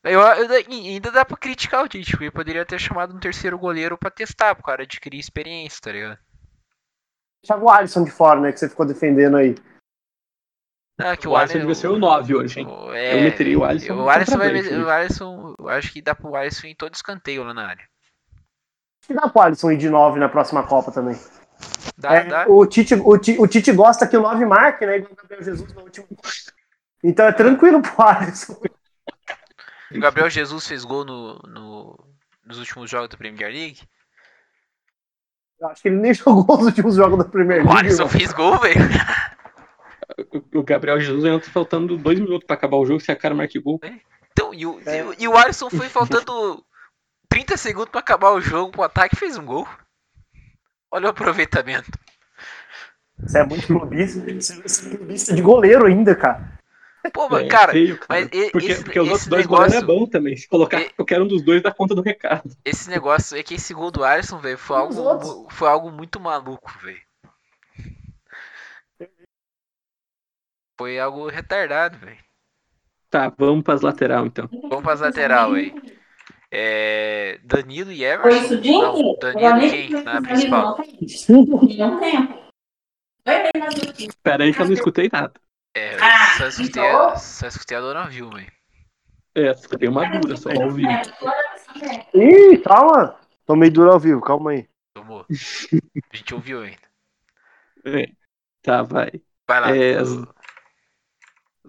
[0.04, 3.98] Eu, eu, ainda dá pra criticar o Tite, porque poderia ter chamado um terceiro goleiro
[3.98, 6.18] pra testar, pro cara adquirir experiência, tá ligado?
[7.44, 9.56] Thiago Alisson de fora, né, que você ficou defendendo aí.
[11.02, 12.68] Ah, que o, o Alisson devia ser o 9 hoje, hein?
[12.92, 13.94] É, eu meteria o Alisson.
[13.94, 17.54] O Alisson, vai, o Alisson, eu acho que dá pro Alisson em todo escanteio lá
[17.54, 17.90] na área
[19.10, 21.18] que dá pro Alisson ir de 9 na próxima Copa também.
[21.98, 22.46] Dá, é, dá.
[22.48, 24.98] O, Tite, o, Tite, o Tite gosta que o 9 marque, né?
[24.98, 26.06] Igual o Gabriel Jesus na última.
[27.02, 28.56] Então é tranquilo pro Alisson.
[29.90, 31.98] O Gabriel Jesus fez gol no, no,
[32.46, 33.80] nos últimos jogos da Premier League?
[35.60, 37.74] Eu acho que ele nem jogou nos últimos jogos da Premier League.
[37.74, 38.16] O Alisson mano.
[38.16, 38.80] fez gol, velho.
[40.54, 43.34] O Gabriel Jesus ainda tá faltando dois minutos pra acabar o jogo se a cara
[43.34, 43.78] marque gol.
[43.82, 43.92] É.
[44.32, 45.00] Então, e o, é.
[45.18, 46.64] e, e o Alisson foi faltando
[47.28, 49.66] 30 segundos para acabar o jogo pro ataque fez um gol.
[50.90, 51.90] Olha o aproveitamento.
[53.18, 54.20] Você é muito clubista.
[54.20, 56.58] Você é clubista de goleiro ainda, cara.
[57.12, 58.20] Pô, mas, é, cara, feio, cara.
[58.20, 60.36] Mas porque, esse, porque os outros dois negócio, goleiros é bom também.
[60.36, 62.50] Se colocar é, qualquer um dos dois dá conta do recado.
[62.64, 66.70] Esse negócio é que esse gol do Alisson, velho, foi algo, foi algo muito maluco,
[66.82, 67.00] velho.
[70.80, 72.16] Foi algo retardado, velho.
[73.10, 74.48] Tá, vamos pras lateral então.
[74.50, 75.74] Vamos pras lateral aí.
[76.50, 78.48] É, Danilo e Everson.
[78.48, 80.78] Foi isso, Não, Danilo e quem na principal?
[83.98, 85.34] Espera aí que eu não escutei nada.
[85.76, 88.40] É, ah, só escutei, a, só escutei a Dona Vilma.
[89.34, 90.88] É, escutei uma dura só ao vivo.
[92.14, 93.20] Ih, calma.
[93.44, 94.66] Tomei dura ao vivo, calma aí.
[94.94, 95.26] Tomou.
[95.28, 96.88] A gente ouviu ainda.
[97.84, 98.10] É.
[98.62, 99.10] Tá, vai.
[99.46, 99.76] Vai lá.
[99.76, 99.98] É,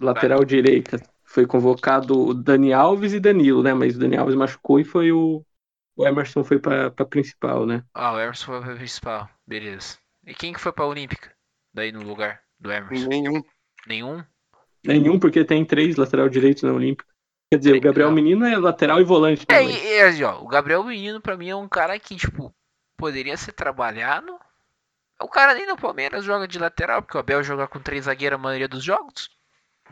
[0.04, 3.72] lateral direita foi convocado o Dani Alves e Danilo, né?
[3.72, 5.42] Mas o Dani Alves machucou e foi o,
[5.96, 7.84] O Emerson foi pra, pra principal, né?
[7.94, 9.28] Ah, o Emerson foi pra principal.
[9.46, 9.98] Beleza.
[10.26, 11.32] E quem que foi pra Olímpica?
[11.72, 13.08] Daí no lugar do Emerson?
[13.08, 13.42] Nenhum.
[13.86, 14.24] Nenhum?
[14.84, 17.10] Nenhum, porque tem três lateral direitos na Olímpica.
[17.50, 19.44] Quer dizer, o Gabriel Menino é lateral e volante.
[19.50, 22.54] É, e, e, ó, o Gabriel Menino pra mim é um cara que, tipo,
[22.96, 24.34] poderia ser trabalhado.
[25.20, 28.38] O cara nem no Palmeiras joga de lateral, porque o Abel joga com três zagueiros
[28.38, 29.28] a maioria dos jogos.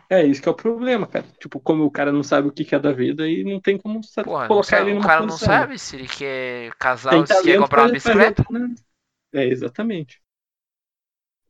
[0.08, 1.24] É, isso que é o problema, cara.
[1.38, 4.00] Tipo, como o cara não sabe o que é da vida e não tem como
[4.24, 5.48] Porra, colocar sabe, ele numa O cara posição.
[5.48, 8.44] não sabe se ele quer casar ou se quer comprar uma bicicleta.
[8.50, 8.74] Né?
[9.32, 10.20] É, exatamente.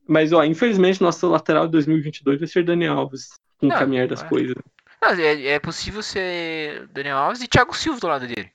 [0.07, 4.21] Mas, ó, infelizmente, nosso lateral de 2022 vai ser Daniel Alves, com o caminhar das
[4.21, 4.27] é.
[4.27, 4.55] coisas.
[5.01, 8.51] Não, é, é, possível ser Daniel Alves e Thiago Silva do lado dele.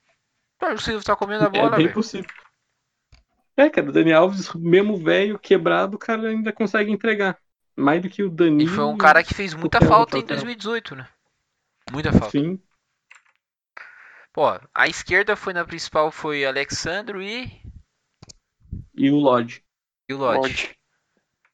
[0.56, 1.94] O Thiago Silva tá comendo a bola, É bem véio.
[1.94, 2.30] possível.
[3.56, 7.38] É, cara, o Daniel Alves, mesmo velho, quebrado, o cara ainda consegue entregar.
[7.76, 8.70] Mais do que o Danilo.
[8.70, 11.06] E foi um cara que fez muita falta em 2018, né?
[11.92, 12.30] Muita falta.
[12.30, 12.58] Sim.
[14.32, 17.50] Pô, a esquerda foi na principal foi Alexandro e.
[18.94, 19.62] E o Lodge.
[20.08, 20.38] E o Lodge.
[20.38, 20.76] Lodge.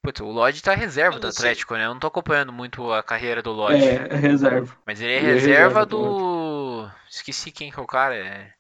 [0.02, 1.84] Putz, o Lodge tá reserva do Atlético, né?
[1.84, 3.84] Eu não tô acompanhando muito a carreira do Lodge.
[3.84, 4.76] É, é reserva.
[4.84, 6.02] Mas ele é ele reserva, é reserva do.
[6.02, 8.16] do Esqueci quem que é o cara.
[8.16, 8.52] É.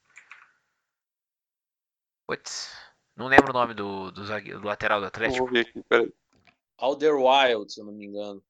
[2.28, 2.76] Putz.
[3.16, 5.44] Não lembro o nome do, do, do lateral do Atlético.
[5.44, 6.12] Vou ver aqui, peraí.
[6.82, 8.42] Alderwild, se eu não me engano.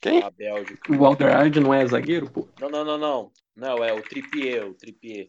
[0.00, 0.22] Quem?
[0.22, 0.92] A Bélgica.
[0.92, 2.48] O Alderwild não é zagueiro, pô?
[2.60, 3.32] Não, não, não, não.
[3.56, 5.28] Não, é o Trippier, o Trippier.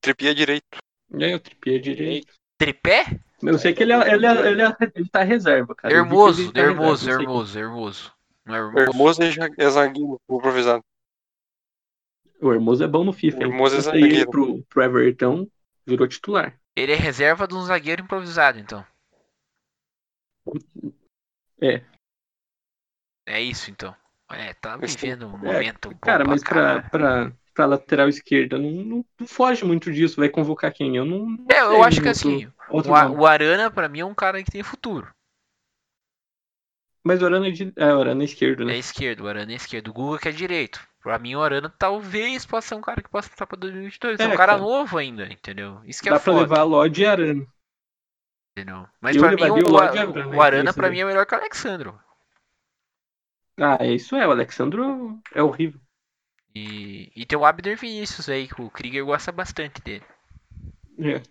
[0.00, 0.78] Trippier direito.
[1.12, 2.32] É, o Trippier direito.
[2.56, 3.20] Tripé?
[3.42, 5.94] Eu sei que ele, é, ele, é, ele, é, ele tá reserva, cara.
[5.94, 8.12] Hermoso, tá hermoso, reserva, hermoso, hermoso.
[8.44, 9.22] Não é hermoso.
[9.22, 9.22] Hermoso
[9.58, 10.84] é zagueiro, improvisado.
[12.40, 13.38] O Hermoso é bom no FIFA.
[13.38, 14.30] O Hermoso é zagueiro.
[14.30, 15.48] Pro, pro Everton
[15.84, 16.56] virou titular.
[16.76, 18.84] Ele é reserva de um zagueiro improvisado, então.
[21.60, 21.82] É.
[23.26, 23.94] É isso então.
[24.30, 25.96] É, tá vivendo um é, momento.
[26.00, 30.16] cara, mas pra, pra, pra, lateral esquerda não, não, não, foge muito disso.
[30.20, 30.96] Vai convocar quem?
[30.96, 31.26] Eu não.
[31.26, 32.50] não é, eu acho que assim.
[32.68, 35.08] Outro o, o, Arana, pra mim, é um cara que tem futuro.
[37.02, 38.74] Mas o Arana é, de, é, o Arana é esquerdo, né?
[38.74, 39.88] É esquerdo, o Arana é esquerdo.
[39.88, 40.86] O Guga que é direito.
[41.02, 44.20] Pra mim, o Arana talvez possa ser um cara que possa passar pra 2022.
[44.20, 45.80] É, é um cara, cara, novo ainda, entendeu?
[45.86, 46.40] Isso que Dá é pra foda.
[46.40, 47.46] levar Lodge e Arana.
[48.58, 48.88] Entendeu?
[49.00, 52.00] Mas pra mim, o, o, Arana, o Arana pra mim é melhor que o Alexandro.
[53.56, 54.26] Ah, é isso é.
[54.26, 55.80] O Alexandro é horrível.
[56.52, 60.04] E, e tem o Abner Vinícius aí, que o Krieger gosta bastante dele.
[60.98, 61.22] É.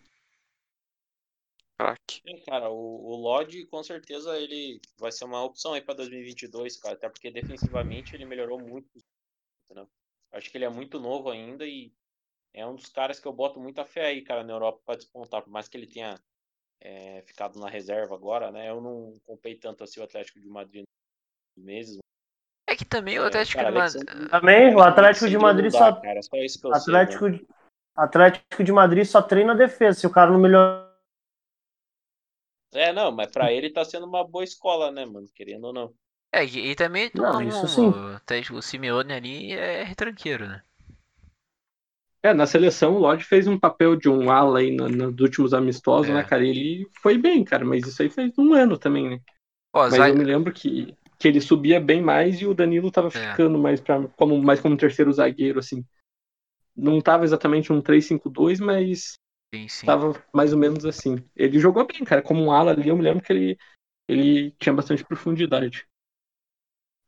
[2.45, 6.95] Cara, o, o Lodge com certeza ele vai ser uma opção aí para 2022, cara,
[6.95, 8.89] até porque defensivamente ele melhorou muito.
[9.65, 9.89] Entendeu?
[10.32, 11.91] Acho que ele é muito novo ainda e
[12.53, 15.41] é um dos caras que eu boto muita fé aí, cara, na Europa para despontar,
[15.41, 16.17] por mais que ele tenha
[16.82, 18.69] é, ficado na reserva agora, né?
[18.69, 20.84] Eu não comprei tanto assim o Atlético de Madrid
[21.55, 21.97] nos meses.
[22.69, 24.30] É que também o é, Atlético cara, de Madrid.
[24.30, 26.01] Também o Atlético de Madrid só.
[26.01, 27.39] Cara, só isso que eu Atlético, sei, né?
[27.95, 29.99] Atlético de Madrid só treina defesa.
[29.99, 30.86] Se o cara não melhor.
[32.73, 35.28] É, não, mas pra ele tá sendo uma boa escola, né, mano?
[35.34, 35.93] Querendo ou não.
[36.32, 37.89] É, e, também não, um, isso sim.
[38.53, 40.61] o Simeone ali é retranqueiro, né?
[42.24, 45.22] É, na seleção o Lodge fez um papel de um ala aí no, no, nos
[45.22, 46.13] últimos amistosos, é.
[46.13, 46.43] né, cara?
[46.43, 49.22] Ele foi bem, cara, mas isso aí fez um ano também, né?
[49.72, 53.09] Pô, mas eu me lembro que, que ele subia bem mais e o Danilo tava
[53.09, 53.32] é.
[53.32, 55.86] ficando mais, pra, como, mais como terceiro zagueiro, assim.
[56.76, 59.13] Não tava exatamente um 3-5-2, mas
[59.53, 59.86] sim, sim.
[59.86, 61.24] tava mais ou menos assim.
[61.36, 63.57] Ele jogou bem, cara, como um ala ali, eu me lembro que ele,
[64.07, 65.88] ele tinha bastante profundidade.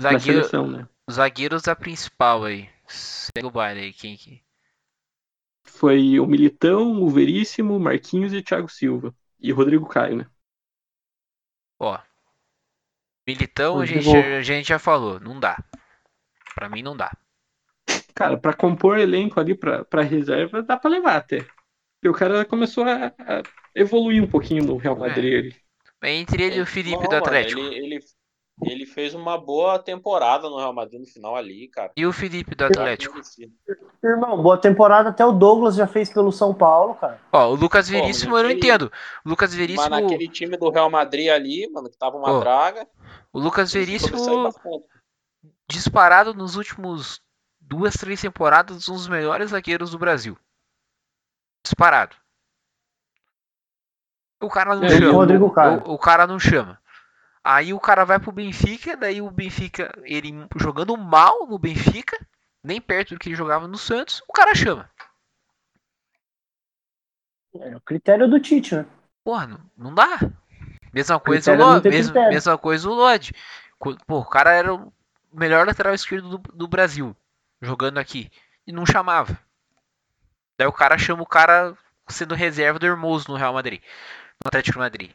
[0.01, 0.88] Zagueiro, seleção, né?
[1.12, 2.70] Zagueiros da principal aí.
[2.88, 4.41] Segue o baile aí, quem que
[5.70, 9.13] foi o Militão, o Veríssimo, Marquinhos e Thiago Silva.
[9.39, 10.28] E Rodrigo Caio, né?
[11.80, 11.97] Ó.
[13.28, 15.63] Militão a gente, a gente já falou, não dá.
[16.55, 17.15] Pra mim não dá.
[18.13, 21.45] Cara, pra compor elenco ali pra, pra reserva, dá pra levar até.
[22.03, 23.43] E o cara começou a, a
[23.76, 25.55] evoluir um pouquinho no Real Madrid.
[26.01, 26.11] É.
[26.11, 27.59] Entre ele e o Felipe não, do Atlético.
[27.59, 27.99] Ele, ele,
[28.62, 31.91] ele fez uma boa temporada no Real Madrid no final ali, cara.
[31.95, 33.20] E o Felipe do Atlético?
[34.03, 37.22] Irmão, boa temporada até o Douglas já fez pelo São Paulo, cara.
[37.32, 38.91] Ó, o Lucas Veríssimo eu não entendo.
[39.26, 39.89] O Lucas Veríssimo.
[39.89, 42.88] Mas naquele time do Real Madrid ali, mano, que tava uma Ó, draga.
[43.32, 44.18] O Lucas Veríssimo
[45.68, 47.22] disparado nos últimos
[47.62, 50.38] duas, três temporadas, um dos melhores zagueiros do Brasil.
[51.64, 52.16] Disparado.
[54.41, 55.14] O cara não é, chama.
[55.14, 56.80] O, o, o cara não chama.
[57.43, 62.19] Aí o cara vai pro Benfica, daí o Benfica, ele jogando mal no Benfica,
[62.63, 64.89] nem perto do que ele jogava no Santos, o cara chama.
[67.55, 68.85] É o critério do Tite, né?
[69.23, 70.19] Porra, não, não dá.
[70.93, 72.97] Mesma coisa, o Lodi, mesma, mesma coisa o.
[74.05, 74.91] Pô, o cara era o
[75.31, 77.15] melhor lateral esquerdo do, do Brasil,
[77.61, 78.29] jogando aqui.
[78.67, 79.37] E não chamava.
[80.57, 81.75] Daí o cara chama o cara
[82.07, 83.81] sendo reserva do Hermoso no Real Madrid,
[84.43, 85.11] no Atlético Madrid.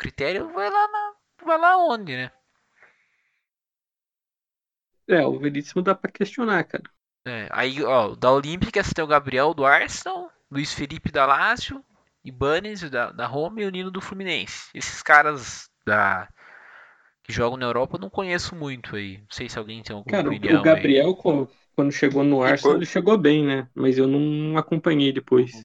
[0.00, 1.12] Critério vai lá na,
[1.44, 2.32] vai lá onde, né?
[5.06, 6.84] É, o Veríssimo dá pra questionar, cara.
[7.26, 11.84] É, aí, ó, da Olímpica você tem o Gabriel do Arsenal, Luiz Felipe da Lazio,
[12.24, 14.70] Ibanez da, da Roma e o Nino do Fluminense.
[14.72, 16.26] Esses caras da
[17.22, 19.18] que jogam na Europa eu não conheço muito aí.
[19.18, 20.62] Não sei se alguém tem alguma cara, opinião.
[20.62, 21.46] O Gabriel, aí.
[21.76, 23.68] quando chegou no Arsenal, ele chegou bem, né?
[23.74, 25.62] Mas eu não acompanhei depois.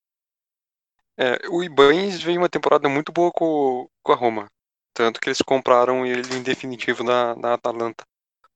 [1.18, 4.48] É, o Ibanez veio uma temporada muito boa com, com a Roma.
[4.94, 8.06] Tanto que eles compraram ele em definitivo na, na Atalanta.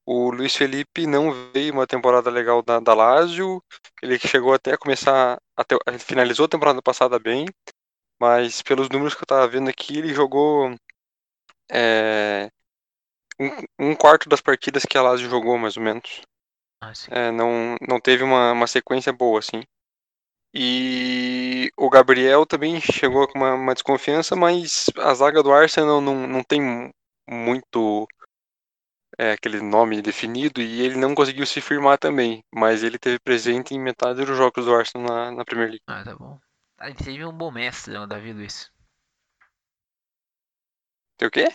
[0.06, 3.64] O Luiz Felipe não veio uma temporada legal da, da Lazio.
[4.02, 5.38] Ele chegou até a começar.
[5.56, 7.46] Até, finalizou a temporada passada bem.
[8.20, 10.76] Mas pelos números que eu tava vendo aqui, ele jogou.
[11.72, 12.50] É,
[13.40, 16.22] um, um, quarto das partidas que a Lazio jogou, mais ou menos.
[16.82, 19.62] Ah, é, não, não teve uma, uma sequência boa, assim.
[20.54, 26.28] E o Gabriel também chegou com uma, uma desconfiança, mas a zaga do Arsenal não,
[26.28, 26.92] não tem
[27.30, 28.08] muito
[29.18, 32.44] é, aquele nome definido e ele não conseguiu se firmar também.
[32.54, 35.84] Mas ele teve presente em metade dos jogos do Arsenal na, na Premier League.
[35.88, 36.40] Ah, tá bom.
[36.82, 38.72] Ele teve um bom mestre, o Davi Luiz.
[41.18, 41.50] Tem o quê?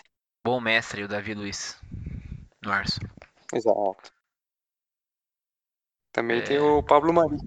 [0.45, 1.81] Bom mestre, o Davi Luiz.
[2.63, 3.13] No Arsenal.
[3.51, 4.13] Exato.
[6.13, 6.43] Também é...
[6.43, 7.37] tem o Pablo Mari.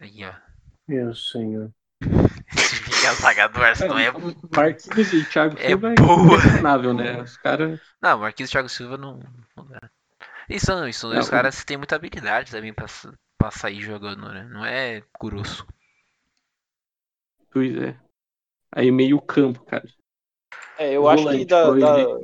[0.00, 0.47] Aí, ó.
[0.88, 1.70] Meu senhor.
[3.08, 4.10] a zaga do Arsenal é.
[4.54, 6.94] Marquinhos e Thiago é Silva é boa.
[6.94, 7.22] né?
[7.22, 7.80] Os caras.
[8.00, 9.20] Não, Marquinhos e Thiago Silva não.
[10.48, 12.86] Isso, não, isso, não, os caras têm muita habilidade também pra,
[13.36, 14.48] pra sair jogando, né?
[14.50, 15.66] Não é grosso.
[17.50, 17.98] Pois é.
[18.72, 19.86] Aí meio campo, cara.
[20.78, 22.18] É, eu acho que da, da,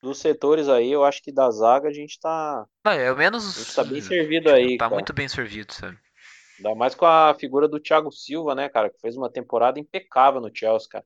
[0.00, 2.66] dos setores aí, eu acho que da zaga a gente tá.
[2.84, 3.56] Não, é o menos.
[3.56, 4.76] A gente tá bem servido aí.
[4.76, 4.94] Tá cara.
[4.94, 5.98] muito bem servido, sabe?
[6.64, 8.88] Ainda mais com a figura do Thiago Silva, né, cara?
[8.88, 11.04] Que fez uma temporada impecável no Chelsea, cara.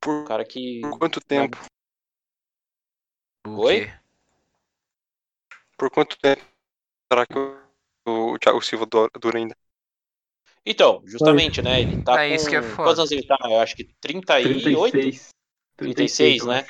[0.00, 0.80] Por, cara que...
[0.82, 1.58] por quanto tempo?
[3.44, 3.92] Oi?
[5.76, 6.42] Por quanto tempo
[7.12, 9.56] será que o, o Thiago Silva dura ainda?
[10.64, 11.80] Então, justamente, né?
[11.80, 12.34] Ele tá é com...
[12.36, 12.84] Isso que é foda.
[12.84, 13.36] Quantos anos ele tá?
[13.42, 14.92] Eu acho que 38?
[14.92, 15.28] 36.
[15.76, 16.64] 36, né?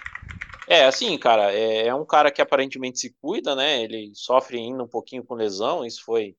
[0.67, 3.83] É, assim, cara, é, é um cara que aparentemente se cuida, né?
[3.83, 6.35] Ele sofre ainda um pouquinho com lesão, isso foi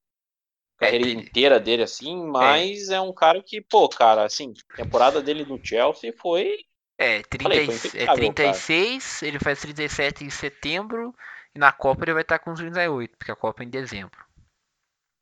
[0.85, 2.95] carreira inteira dele, assim, mas é.
[2.95, 3.01] é.
[3.01, 6.57] um cara que, pô, cara, assim, temporada dele no Chelsea foi.
[6.97, 9.27] É, 30, Falei, foi é 36, cara.
[9.27, 11.13] ele faz 37 em setembro,
[11.55, 14.23] e na Copa ele vai estar com 38, porque a Copa é em dezembro.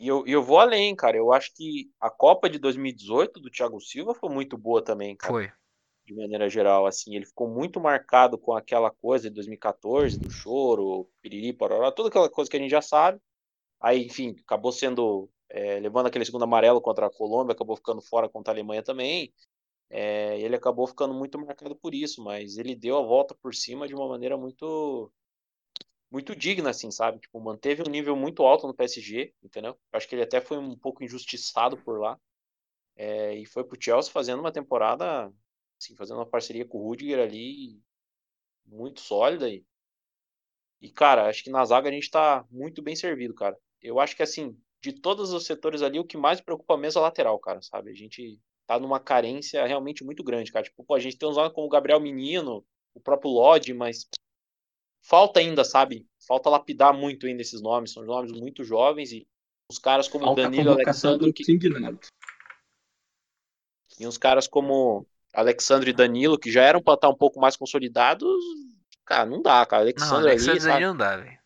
[0.01, 1.15] E eu, eu vou além, cara.
[1.15, 5.31] Eu acho que a Copa de 2018 do Thiago Silva foi muito boa também, cara.
[5.31, 5.51] Foi.
[6.03, 11.07] De maneira geral, assim, ele ficou muito marcado com aquela coisa de 2014, do choro,
[11.21, 13.21] piriri, pororó, toda aquela coisa que a gente já sabe.
[13.79, 18.29] Aí, enfim, acabou sendo é, levando aquele segundo amarelo contra a Colômbia, acabou ficando fora
[18.29, 19.33] contra a Alemanha também.
[19.89, 23.87] É, ele acabou ficando muito marcado por isso, mas ele deu a volta por cima
[23.87, 25.11] de uma maneira muito
[26.11, 27.19] muito digna, assim, sabe?
[27.19, 29.77] Tipo, manteve um nível muito alto no PSG, entendeu?
[29.93, 32.19] Acho que ele até foi um pouco injustiçado por lá.
[32.95, 35.33] É, e foi pro Chelsea fazendo uma temporada,
[35.79, 37.81] assim, fazendo uma parceria com o Rudiger ali
[38.65, 39.49] muito sólida.
[39.49, 39.65] E,
[40.81, 43.57] e, cara, acho que na zaga a gente tá muito bem servido, cara.
[43.81, 47.01] Eu acho que, assim, de todos os setores ali, o que mais preocupa mesmo é
[47.01, 47.91] a lateral, cara, sabe?
[47.91, 50.65] A gente tá numa carência realmente muito grande, cara.
[50.65, 54.07] Tipo, pô, a gente tem uns nomes como o Gabriel Menino, o próprio Lodge, mas
[55.01, 56.07] falta ainda, sabe?
[56.27, 57.93] Falta lapidar muito ainda esses nomes.
[57.93, 59.27] São nomes muito jovens e
[59.69, 61.31] os caras como falta Danilo Alexandre.
[61.31, 61.43] Que...
[63.99, 67.55] E uns caras como Alexandre e Danilo, que já eram para estar um pouco mais
[67.55, 68.43] consolidados,
[69.05, 69.83] cara, não dá, cara.
[69.83, 70.85] Alexandre, não, Alexandre ali, sabe?
[70.85, 71.40] não dá, velho.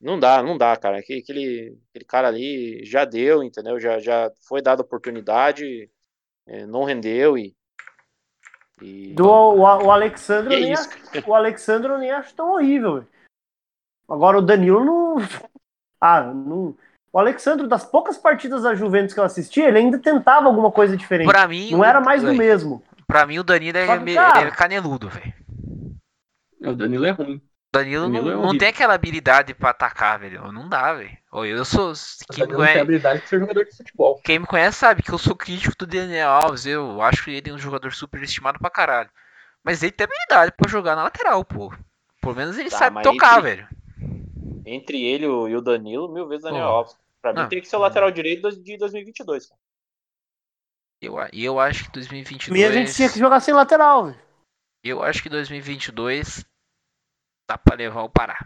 [0.00, 0.98] Não dá, não dá, cara.
[0.98, 3.78] Aquele, aquele, aquele cara ali já deu, entendeu?
[3.78, 5.90] Já, já foi dada oportunidade,
[6.46, 7.54] é, não rendeu e.
[8.80, 9.12] e...
[9.12, 10.88] Do, o, o Alexandre é acho,
[11.26, 13.04] o Alexandre eu nem acho tão horrível.
[14.08, 15.16] Agora o Danilo não.
[16.02, 16.74] Ah, não.
[17.12, 20.96] O Alexandre, das poucas partidas da Juventus que eu assisti, ele ainda tentava alguma coisa
[20.96, 21.28] diferente.
[21.28, 22.82] Pra mim, não era mais do mesmo.
[23.06, 25.34] Pra mim, o Danilo é, que, cara, é caneludo, velho.
[26.62, 27.42] O Danilo é ruim.
[27.72, 30.50] Danilo, Danilo não, é não, tem aquela habilidade pra atacar, velho.
[30.50, 31.16] Não dá, velho.
[31.32, 31.92] Eu sou.
[32.32, 34.20] Quem me conhece, tem habilidade de ser jogador de futebol.
[34.24, 36.66] Quem me conhece sabe que eu sou crítico do Daniel Alves.
[36.66, 39.10] Eu acho que ele é um jogador super estimado pra caralho.
[39.62, 41.72] Mas ele tem habilidade pra jogar na lateral, pô.
[42.20, 43.68] Pelo menos ele tá, sabe tocar, entre, velho.
[44.66, 46.72] Entre ele e o Danilo, mil vezes Daniel pô.
[46.72, 46.96] Alves.
[47.22, 49.60] Pra mim, não, tem que ser o lateral direito de 2022, cara.
[51.00, 52.60] Eu, eu acho que 2022.
[52.60, 54.18] E a gente tinha que jogar sem lateral, velho.
[54.82, 56.44] Eu acho que 2022
[57.50, 58.38] dá pra levar o Pará.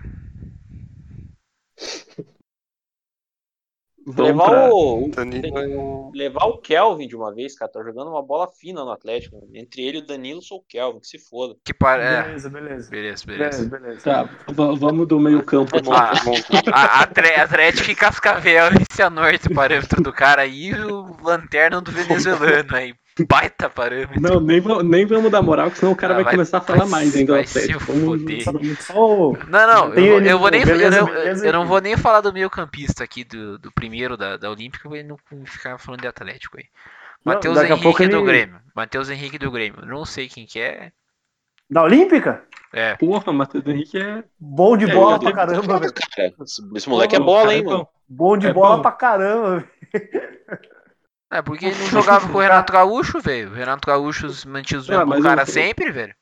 [4.07, 4.75] Levar pra...
[4.75, 6.11] o, Danilo...
[6.15, 7.71] levar o Kelvin de uma vez, cara.
[7.71, 9.49] Tá jogando uma bola fina no Atlético.
[9.55, 11.57] Entre ele e o Danilo, sou o Kelvin, que se foda.
[11.65, 12.03] Que para...
[12.03, 12.23] É.
[12.23, 12.91] Beleza, beleza.
[12.91, 13.69] Beleza, beleza.
[13.69, 14.01] beleza.
[14.03, 15.77] Tá, vamos do meio campo.
[15.91, 16.13] a,
[16.73, 17.03] a,
[17.43, 22.95] Atlético e Cascavel e Cianorte, parâmetro do cara aí, e o Lanterna do venezuelano aí.
[23.29, 24.21] Baita parâmetro.
[24.21, 26.61] Não, nem, nem vamos dar moral, porque senão o cara ah, vai, vai, começar a
[26.61, 27.35] falar vai, mais ainda.
[27.35, 28.45] Vai se foder.
[29.49, 32.33] Não, não, eu, eu, vou nem, beleza, eu, beleza, eu, não vou nem falar do
[32.33, 36.59] meio campista aqui, do, do primeiro da, da Olímpica, vou não ficar falando de Atlético
[36.59, 36.65] aí.
[37.25, 38.13] Matheus Henrique ele...
[38.13, 38.61] do Grêmio.
[38.75, 39.87] Matheus Henrique do Grêmio.
[39.87, 40.91] Não sei quem que é.
[41.71, 42.43] Da Olímpica?
[42.73, 42.97] É.
[42.97, 44.25] Porra, Matheus Henrique é.
[44.41, 45.95] Bom de bola é, pra caramba, velho.
[46.75, 47.89] Esse moleque é bola, hein, mano.
[48.09, 48.83] Bom de é bola bom.
[48.83, 49.69] pra caramba, velho.
[51.35, 53.51] É, porque ele não jogava com o Renato Gaúcho, velho.
[53.51, 55.47] O Renato Gaúcho mantinha os mesmos cara eu...
[55.47, 56.15] sempre, velho.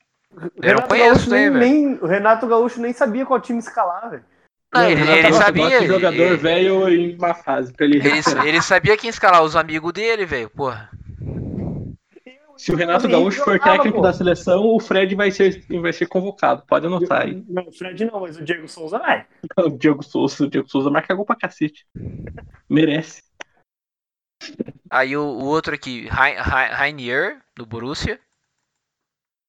[0.59, 4.25] Eu não conheço nem, nem, O Renato Gaúcho nem sabia qual time escalar, velho.
[4.73, 5.85] Não, não, ele, ele sabia.
[5.85, 7.71] jogador velho em uma fase.
[7.71, 10.49] Pra ele, ele, ele sabia quem escalar, os amigos dele, velho.
[10.49, 10.89] Porra.
[12.57, 14.01] Se o Renato Gaúcho for técnico pô.
[14.01, 16.63] da seleção, o Fred vai ser, vai ser convocado.
[16.67, 17.43] Pode anotar aí.
[17.47, 19.27] Não, o Fred não, mas o Diego Souza vai.
[19.59, 21.85] o Diego Souza, o Diego Souza marca gol pra cacete.
[22.67, 23.21] Merece.
[24.89, 28.19] Aí o, o outro aqui, Rainier, do Borussia.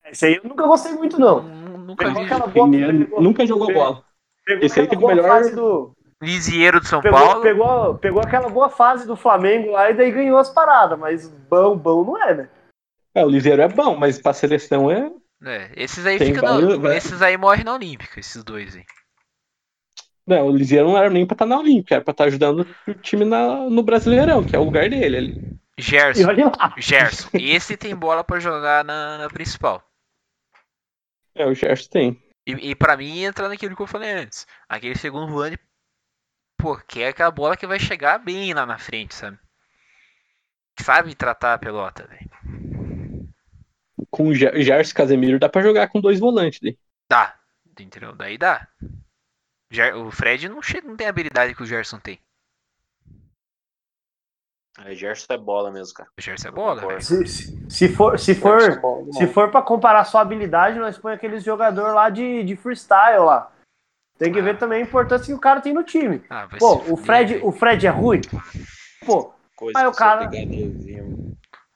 [0.07, 1.43] Esse aí eu nunca gostei muito, não.
[1.43, 2.27] Nunca vi.
[2.53, 4.05] Boa, nunca jogou bola.
[4.47, 5.51] Esse aí teve o melhor.
[5.51, 5.95] Do...
[6.23, 7.43] Lisieiro do São pegou, Paulo.
[7.43, 11.77] Pegou, pegou aquela boa fase do Flamengo lá e daí ganhou as paradas, mas bom,
[11.77, 12.49] bom não é, né?
[13.15, 15.11] É, o Lisieiro é bom, mas pra seleção é.
[15.45, 16.61] É, esses aí ficam.
[16.81, 16.97] Vários...
[16.97, 18.85] Esses aí morrem na Olímpica, esses dois aí.
[20.27, 22.29] Não, o Lisieiro não era nem pra estar tá na Olímpica, era pra estar tá
[22.29, 25.59] ajudando o time na, no Brasileirão, que é o lugar dele ali.
[25.77, 26.31] Gerson.
[26.79, 27.29] Gerson.
[27.35, 29.83] Esse tem bola pra jogar na, na principal.
[31.35, 32.23] É, o Gerson tem.
[32.47, 34.47] E, e pra mim entra naquilo que eu falei antes.
[34.69, 35.59] Aquele segundo volante,
[36.59, 39.39] pô, que é aquela bola que vai chegar bem lá na frente, sabe?
[40.81, 42.31] Sabe tratar a pelota, velho.
[44.11, 46.79] Com o Gerson Casemiro dá pra jogar com dois volantes, daí.
[47.09, 47.39] Dá,
[47.79, 48.15] entendeu?
[48.15, 48.69] Daí dá.
[49.97, 52.19] O Fred não, chega, não tem a habilidade que o Gerson tem.
[54.79, 56.09] O Gerson é bola mesmo, cara.
[56.19, 57.01] O Gerson é bola.
[57.01, 60.99] Se, se, se, for, se for, é bola, se for para comparar sua habilidade, nós
[60.99, 63.53] põe aqueles jogador lá de, de freestyle lá.
[64.19, 64.43] Tem que ah.
[64.43, 66.23] ver também a importância que o cara tem no time.
[66.29, 68.21] Ah, Pô, o Fred, o Fred é ruim.
[69.05, 70.31] Pô, Coisa aí o cara.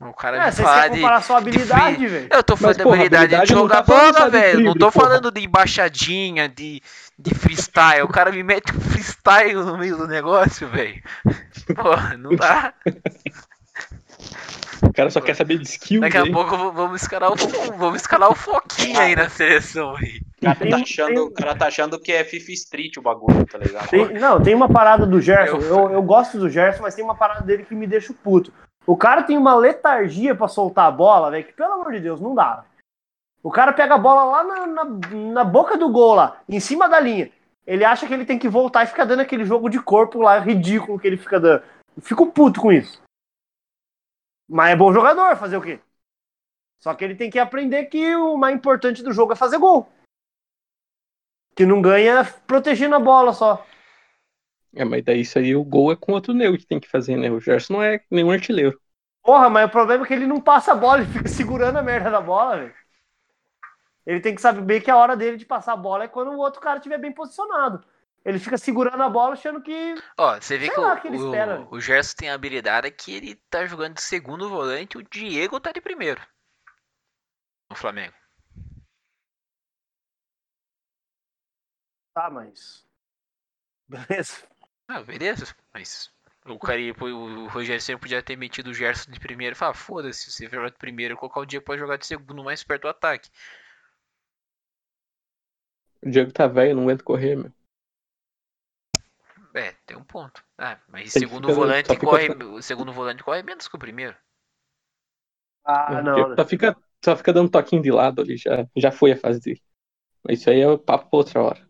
[0.00, 2.28] O cara é, você quer comparar de, sua habilidade, velho.
[2.30, 4.60] Eu tô falando da habilidade, habilidade de jogar bola, velho.
[4.60, 6.80] Não tô falando de embaixadinha, de,
[7.18, 8.02] de freestyle.
[8.02, 11.02] O cara me mete um freestyle no meio do negócio, velho.
[11.74, 12.72] Pô, não dá.
[14.82, 16.00] O cara só quer saber de skill.
[16.00, 17.36] Daqui a pouco vamos escalar o,
[17.76, 20.20] vamos escalar o Foquinha aí na seleção aí.
[20.40, 23.58] O cara, tá achando, o cara tá achando que é FIFA Street o bagulho, tá
[23.58, 23.88] ligado?
[23.88, 25.58] Tem, não, tem uma parada do Gerson.
[25.58, 28.52] Eu, eu gosto do Gerson, mas tem uma parada dele que me deixa puto.
[28.86, 32.20] O cara tem uma letargia para soltar a bola, velho, que pelo amor de Deus,
[32.20, 32.64] não dá.
[33.42, 36.88] O cara pega a bola lá na, na, na, boca do gol, lá, em cima
[36.88, 37.30] da linha.
[37.66, 40.38] Ele acha que ele tem que voltar e ficar dando aquele jogo de corpo lá
[40.38, 41.62] ridículo que ele fica dando.
[41.96, 43.00] Eu fico puto com isso.
[44.48, 45.78] Mas é bom jogador, fazer o quê?
[46.80, 49.88] Só que ele tem que aprender que o mais importante do jogo é fazer gol.
[51.54, 53.66] Que não ganha protegendo a bola só.
[54.74, 57.16] É, mas daí isso aí o gol é com outro Neu que tem que fazer,
[57.16, 57.30] né?
[57.30, 58.80] O Gerson não é nenhum artilheiro.
[59.22, 61.82] Porra, mas o problema é que ele não passa a bola, ele fica segurando a
[61.82, 62.74] merda da bola, velho.
[64.08, 66.30] Ele tem que saber bem que a hora dele de passar a bola é quando
[66.30, 67.84] o outro cara estiver bem posicionado.
[68.24, 69.96] Ele fica segurando a bola achando que.
[70.16, 73.34] Ó, você vê que, lá, o, que o, o, Gerson tem a habilidade que ele
[73.50, 76.26] tá jogando de segundo volante, o Diego tá de primeiro.
[77.68, 78.14] No Flamengo.
[82.14, 82.88] Tá, mas.
[83.86, 84.42] Beleza.
[84.88, 86.10] Ah, beleza, mas
[86.46, 90.32] o cara, o Rogério sempre podia ter metido o Gerson de primeiro e falar, foda-se,
[90.32, 92.88] você vai jogar de primeiro, colocar o Diego pra jogar de segundo mais perto do
[92.88, 93.28] ataque.
[96.02, 97.52] O Diego tá velho, não aguenta correr, meu.
[99.54, 100.44] É, tem um ponto.
[100.56, 104.16] Ah, mas o segundo volante corre, o segundo volante corre menos que o primeiro.
[105.64, 106.36] Ah, não.
[106.36, 109.62] Só fica, só fica dando toquinho de lado ali, já, já foi a fase dele.
[110.22, 111.68] Mas isso aí é o papo pra outra hora.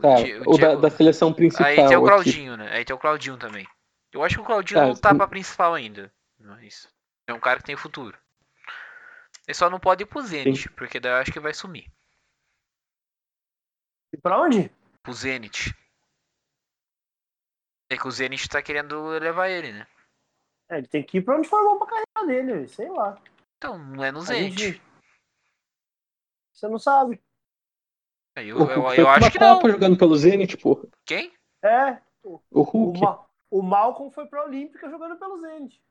[0.00, 0.14] Tá,
[0.46, 1.66] o, o da, da, seleção principal.
[1.66, 2.62] Aí tem o Claudinho, aqui.
[2.62, 2.70] né?
[2.72, 3.66] Aí tem o Claudinho também.
[4.12, 6.12] Eu acho que o Claudinho tá, não tá pra principal ainda.
[6.38, 6.88] Mas
[7.26, 8.16] é um cara que tem futuro.
[9.48, 10.74] Ele só não pode ir pro Zenit, Sim.
[10.76, 11.90] porque daí eu acho que vai sumir.
[14.12, 14.70] E pra onde?
[15.02, 15.74] Pro Zenit.
[17.90, 19.86] É que o Zenit tá querendo levar ele, né?
[20.70, 23.18] É, ele tem que ir pra onde for bom pra carreira dele, sei lá.
[23.56, 24.58] Então, não é no Zenit.
[24.58, 24.82] Gente...
[26.52, 27.18] Você não sabe.
[28.36, 29.60] Eu, eu, eu, eu acho que não.
[29.62, 30.86] jogando pelo Zenit, porra.
[31.06, 31.32] Quem?
[31.64, 32.02] É.
[32.22, 33.00] O, o Hulk.
[33.50, 35.82] O, o Malcolm foi pra Olímpica jogando pelo Zenit.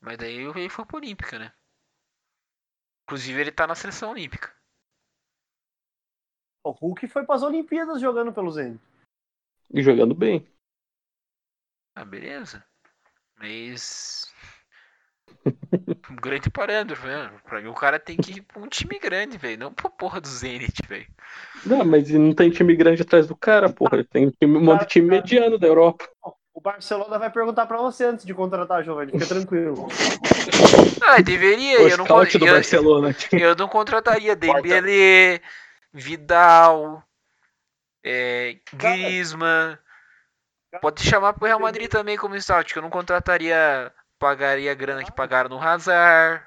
[0.00, 1.52] Mas daí ele foi pra Olímpica, né?
[3.08, 4.52] Inclusive ele tá na seleção olímpica.
[6.62, 8.78] O Hulk foi para as Olimpíadas jogando pelo Zenit.
[9.72, 10.46] E jogando bem.
[11.94, 12.62] Ah, beleza.
[13.38, 14.30] Mas.
[16.10, 17.40] um grande parâmetro, velho.
[17.42, 19.58] Pra mim o cara tem que ir pra um time grande, velho.
[19.58, 21.06] Não pra porra do Zenit, velho.
[21.64, 24.04] Não, mas não tem time grande atrás do cara, porra.
[24.04, 26.06] Tem um monte de time mediano da Europa.
[26.22, 26.34] O
[26.68, 29.12] Barcelona vai perguntar pra você antes de contratar, Giovanni.
[29.12, 29.88] Fica tranquilo.
[31.02, 31.80] Ah, deveria.
[31.80, 33.16] O eu não, do eu, Barcelona.
[33.32, 35.40] eu não contrataria Dembele,
[35.90, 37.02] Vidal,
[38.04, 39.78] é, Griezmann.
[40.82, 45.02] Pode chamar pro Real Madrid também como scout, que eu não contrataria, pagaria a grana
[45.02, 46.44] que pagaram no Hazard.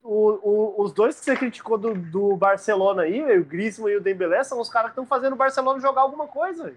[0.00, 4.00] O, o, os dois que você criticou do, do Barcelona aí, o Griezmann e o
[4.00, 6.72] Dembélé, são os caras que estão fazendo o Barcelona jogar alguma coisa.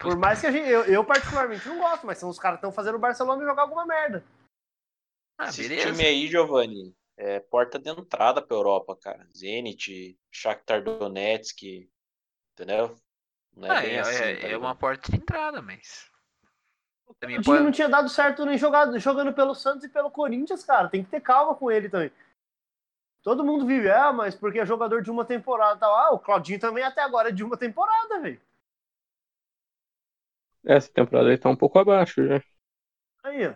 [0.00, 2.66] Por mais que a gente, eu, eu, particularmente não gosto, mas são os caras que
[2.66, 4.24] estão fazendo o Barcelona jogar alguma merda.
[5.38, 9.28] Ah, Esse time aí, Giovanni, é porta de entrada pra Europa, cara.
[9.36, 11.86] Zenit, Shakhtar Donetsk,
[12.54, 12.96] entendeu?
[13.54, 16.10] Não é, ah, bem é, assim, é, tá é uma porta de entrada, mas.
[17.06, 17.62] O time pode...
[17.62, 20.88] não tinha dado certo nem jogado, jogando pelo Santos e pelo Corinthians, cara.
[20.88, 22.10] Tem que ter calma com ele também.
[23.22, 25.94] Todo mundo vive, ah, mas porque é jogador de uma temporada tal.
[25.94, 28.40] Ah, o Claudinho também até agora é de uma temporada, velho.
[30.64, 32.42] Essa temporada ele tá um pouco abaixo já.
[33.24, 33.54] Aí, ó.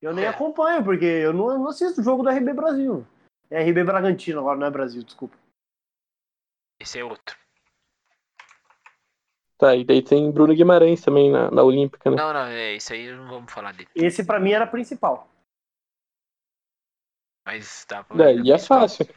[0.00, 0.28] Eu nem é.
[0.28, 3.06] acompanho, porque eu não, não assisto o jogo do RB Brasil.
[3.50, 5.36] É RB Bragantino agora, não é Brasil, desculpa.
[6.80, 7.36] Esse é outro.
[9.58, 12.16] Tá, e daí tem Bruno Guimarães também na, na Olímpica, né?
[12.16, 13.88] Não, não, é isso aí não vamos falar dele.
[13.92, 15.28] Esse pra mim era principal.
[17.44, 18.06] Mas tá.
[18.20, 19.08] É, e é fácil.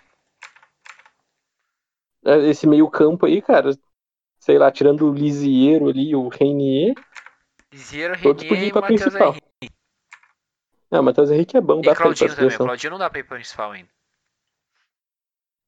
[2.25, 3.69] É, esse meio campo aí, cara,
[4.41, 6.95] sei lá, tirando o Lisieiro ali, o Reinier.
[7.71, 9.71] Lisieiro, Reinier e o Matheus Henrique.
[10.89, 12.67] Não, o Matheus Henrique é bom, e dá Claudinho pra ir pra também.
[12.67, 13.89] Claudinho não dá pra ir pra principal ainda.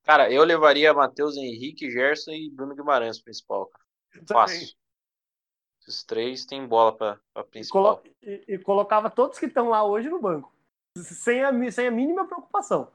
[0.04, 3.86] Cara, eu levaria Matheus Henrique, Gerson e Bruno Guimarães principal, cara.
[4.28, 4.76] Fácil.
[5.88, 8.02] Esses três tem bola pra, pra principal.
[8.04, 10.52] E, colo e, e, colocava todos que estão lá hoje no banco.
[10.98, 12.92] Sem a, sem a mínima preocupação.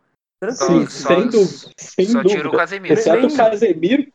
[0.53, 1.73] Sim, sem dúvida.
[1.79, 2.37] Sem só dúvida.
[2.37, 2.95] tira o Casemiro.
[2.95, 4.13] Exceto o Casemiro.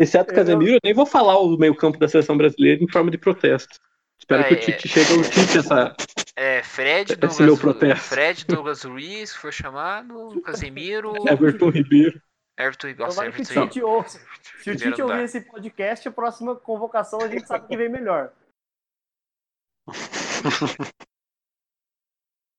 [0.00, 3.10] Exceto o Casemiro, eu nem vou falar o meio campo da seleção brasileira em forma
[3.10, 3.78] de protesto.
[4.18, 5.94] Espero é, que o Tite é, chegue ao Tite essa.
[6.34, 11.12] É, Fred, Douglas, Fred, Douglas Ruiz, foi chamado, Casemiro.
[11.30, 12.18] Everton Ribeiro.
[12.58, 14.26] Everton, nossa, Everton, se o Tite, ouça,
[14.62, 18.32] se o Tite ouvir esse podcast, a próxima convocação a gente sabe que vem melhor.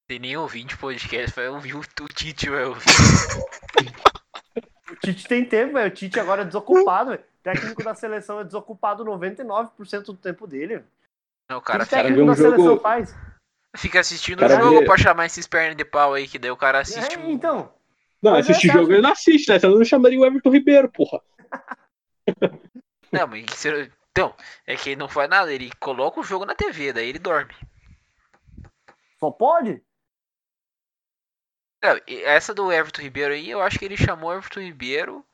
[0.08, 1.82] Tem nem ouvinte podcast, vai ouvir o
[2.14, 2.76] Tite, velho.
[4.92, 5.88] O Tite tem tempo, velho.
[5.88, 7.22] O Tite agora é desocupado, velho.
[7.22, 10.84] O técnico da seleção é desocupado 99% do tempo dele.
[11.50, 12.56] Não, o cara, o técnico da jogo...
[12.56, 13.16] seleção faz.
[13.76, 14.86] Fica assistindo o jogo vê...
[14.86, 17.18] pra chamar esses pernas de pau aí, que daí o cara assiste.
[17.18, 17.74] É, então.
[18.22, 19.58] Não, mas assistir é jogo ele não assiste, né?
[19.58, 21.22] Senão não chamaria o Everton Ribeiro, porra.
[23.12, 23.66] Não, mas
[24.12, 24.36] então,
[24.68, 27.54] é que ele não faz nada, ele coloca o jogo na TV, daí ele dorme.
[29.20, 29.82] Só pode?
[31.82, 35.26] Não, essa do Everton Ribeiro aí, eu acho que ele chamou o Everton Ribeiro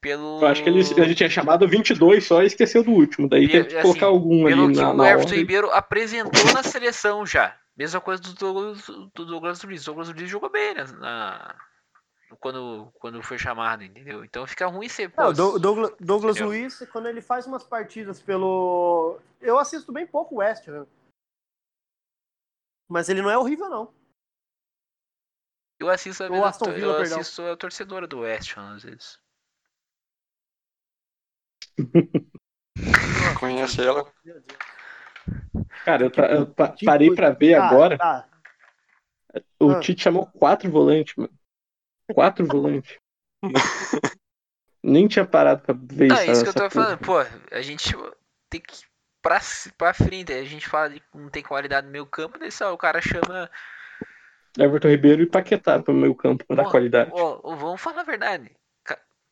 [0.00, 0.40] pelo.
[0.40, 3.28] Eu acho que ele, ele tinha chamado 22 só e esqueceu do último.
[3.28, 7.26] Daí teve que assim, colocar algum ali na, na O Everton Ribeiro apresentou na seleção
[7.26, 7.54] já.
[7.76, 9.82] Mesma coisa do Douglas, do Douglas Luiz.
[9.82, 11.54] O Douglas Luiz jogou bem né, na,
[12.38, 14.24] quando, quando foi chamado, entendeu?
[14.24, 15.12] Então fica ruim ser.
[15.16, 19.18] Não, Douglas, Douglas Luiz, quando ele faz umas partidas pelo.
[19.40, 20.84] Eu assisto bem pouco o West, né?
[22.88, 23.99] Mas ele não é horrível, não.
[25.80, 29.18] Eu assisto a, o Aston Villa, eu assisto a torcedora do West, às vezes.
[33.40, 34.12] Conhece ela?
[35.84, 36.54] Cara, eu, eu
[36.84, 37.96] parei pra ver tá, agora.
[37.96, 38.28] Tá.
[39.58, 39.80] O ah.
[39.80, 41.32] Tite chamou quatro volantes, mano.
[42.12, 42.98] Quatro volantes.
[44.82, 46.24] Nem tinha parado pra ver não, isso.
[46.24, 46.70] É isso que eu tô porra.
[46.70, 46.98] falando.
[46.98, 47.18] Pô,
[47.50, 47.94] a gente
[48.50, 48.84] tem que.
[49.22, 49.40] Pra,
[49.76, 52.78] pra frente, a gente fala de não tem qualidade no meio campo, daí só o
[52.78, 53.50] cara chama.
[54.58, 57.10] Everton Ribeiro e Paquetá pro meio campo pra dar qualidade.
[57.14, 58.50] Ó, vamos falar a verdade.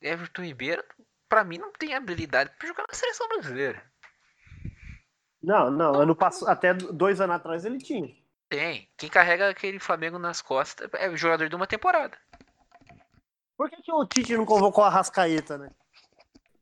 [0.01, 0.85] Everton Ribeiro,
[1.29, 3.83] pra mim, não tem habilidade pra jogar na seleção brasileira.
[5.43, 5.95] Não, não.
[5.95, 8.15] Ano passado, até dois anos atrás ele tinha.
[8.49, 8.89] Tem.
[8.97, 12.17] Quem carrega aquele Flamengo nas costas é o jogador de uma temporada.
[13.57, 15.71] Por que, que o Tite não convocou a Rascaeta, né?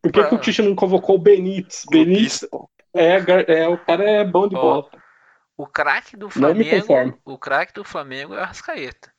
[0.03, 1.85] Por que, que o Tite não convocou o Benítez?
[1.91, 2.49] Benítez
[2.95, 3.17] é,
[3.49, 4.89] é, o cara é bom de bola.
[5.57, 7.19] O craque do Flamengo.
[7.25, 9.13] O craque do Flamengo é o Rascaeta.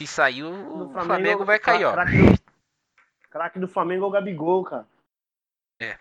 [0.00, 1.94] Se saiu, o Flamengo, Flamengo vai cair, ó.
[3.30, 4.88] Craque do Flamengo é o Gabigol, cara.
[5.80, 5.98] É.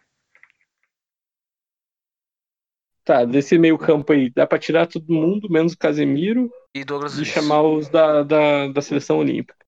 [3.03, 6.49] Tá, desse meio campo aí, dá pra tirar todo mundo, menos o Casemiro.
[6.73, 9.65] E Douglas E chamar os da, da, da seleção olímpica.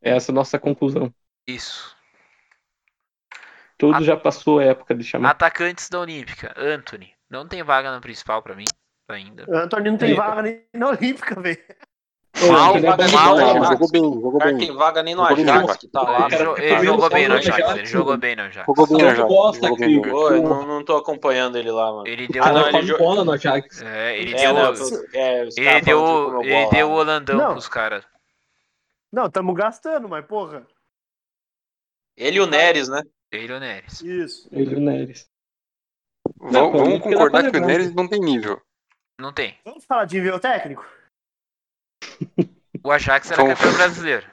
[0.00, 1.12] Essa é a nossa conclusão.
[1.46, 1.94] Isso.
[3.76, 5.30] Tudo A- já passou a época de chamar.
[5.30, 6.54] Atacantes da Olímpica.
[6.56, 7.12] Anthony.
[7.30, 8.64] Não tem vaga na principal pra mim
[9.08, 9.44] ainda.
[9.48, 11.58] O Antônio não tem vaga nem na Olímpica, velho.
[12.46, 13.68] Mal, mal, de bola, Ajax.
[13.70, 14.58] jogou bem, jogou O cara bem.
[14.66, 16.28] tem vaga nem no Jogou Ajax, que tá lá.
[16.58, 17.70] Ele, jogou bem no Ajax.
[17.76, 18.66] Ele jogou bem no Ajax.
[18.66, 20.02] Jogou bem no Ajax, bosta, jogou bem.
[20.02, 22.06] Pô, eu não, não tô acompanhando ele lá, mano.
[22.06, 22.42] Ele deu.
[22.44, 23.82] Ah, não, ele ele jo- bola no Ajax.
[23.82, 24.54] É, ele É, deu.
[24.54, 24.72] não,
[25.12, 27.52] é, ele deu, jogou ele deu o holandão Não.
[27.52, 28.04] pros caras.
[29.12, 30.64] Não, tamo gastando, mas porra.
[32.16, 33.02] Ele e o Neres, né?
[33.32, 34.00] Ele e o Neres.
[34.02, 34.48] Isso.
[34.52, 35.28] Ele e o Neres.
[36.36, 37.66] Vamos, Não, vamos concordar que o.
[37.66, 38.60] Neres não tem nível.
[39.18, 39.58] Não tem.
[39.64, 40.84] Vamos falar de nível técnico?
[42.82, 44.26] O Ajax era campeão brasileiro.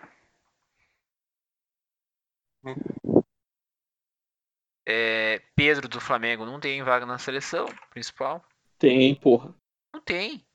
[4.88, 8.44] É, Pedro do Flamengo não tem vaga na seleção principal.
[8.80, 9.54] Tem, porra.
[9.94, 10.46] Não tem.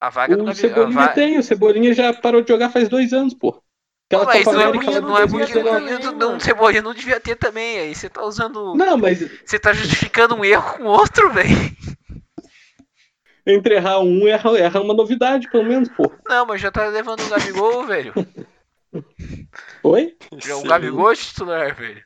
[0.00, 2.70] A vaga do O Gabi- a Cebolinha va- tem, o Cebolinha já parou de jogar
[2.70, 3.62] faz dois anos, porra.
[4.12, 6.00] Aquela Mas Copa não é América não é porque 2019.
[6.00, 6.40] também, não.
[6.40, 7.78] Cebolinha não devia ter também.
[7.78, 8.74] Aí você tá usando.
[8.74, 11.48] Não, mas Você tá justificando um erro com outro, velho.
[13.46, 16.18] entre errar um, erra, erra uma novidade, pelo menos, porra.
[16.28, 18.12] Não, mas já tá levando o Gabigol, velho.
[19.84, 20.16] Oi?
[20.38, 22.02] Já O Gabigol é titular, velho.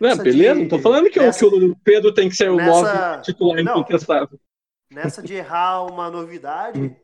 [0.00, 0.54] Não, Nessa beleza?
[0.54, 3.10] de- Não tô falando que, o- nessa- que o Pedro tem que ser o nessa-
[3.10, 3.72] 9 titular Não.
[3.80, 4.40] incontestável.
[4.92, 6.96] Nessa de errar uma novidade, eu...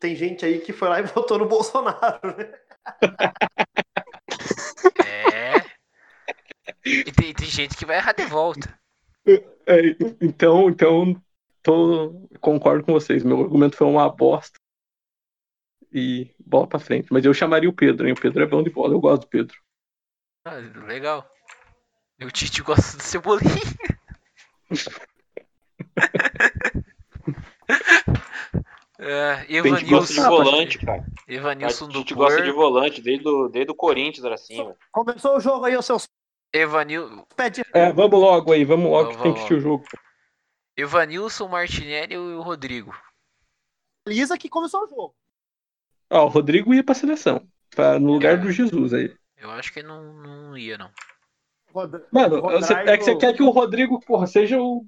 [0.00, 2.52] tem gente aí que foi lá e votou no Bolsonaro, né?
[5.06, 5.60] É.
[6.84, 8.80] E tem, tem gente que vai errar de volta.
[9.26, 11.22] É, então, então
[11.62, 13.22] tô, concordo com vocês.
[13.22, 14.58] Meu argumento foi uma bosta.
[15.92, 17.12] E bola pra frente.
[17.12, 18.14] Mas eu chamaria o Pedro, hein?
[18.14, 19.56] O Pedro é bom de bola, eu gosto do Pedro.
[20.44, 20.54] Ah,
[20.86, 21.28] legal.
[22.22, 23.50] O Tite gosta do Cebolinha.
[29.02, 31.06] É, A gente gosta de volante, cara.
[31.26, 34.72] Evanilson A do gente gosta de volante, desde o, desde o Corinthians era assim.
[34.92, 36.06] Começou o jogo aí, os seus
[36.52, 37.62] Evanil, pés de...
[37.72, 39.84] É, vamos logo aí, vamos logo Vamos, que tem que assistir o jogo.
[40.76, 42.94] Evanilson, Martinelli e o Rodrigo.
[44.06, 45.14] Lisa que começou o jogo.
[46.10, 47.46] Ó, o Rodrigo ia pra seleção.
[47.70, 48.36] Pra, no lugar É.
[48.36, 49.14] do Jesus aí.
[49.36, 50.90] Eu acho que não, não ia, não.
[51.72, 54.84] Rod- Mano, Rodrigo- é que você quer que o Rodrigo, porra, seja o,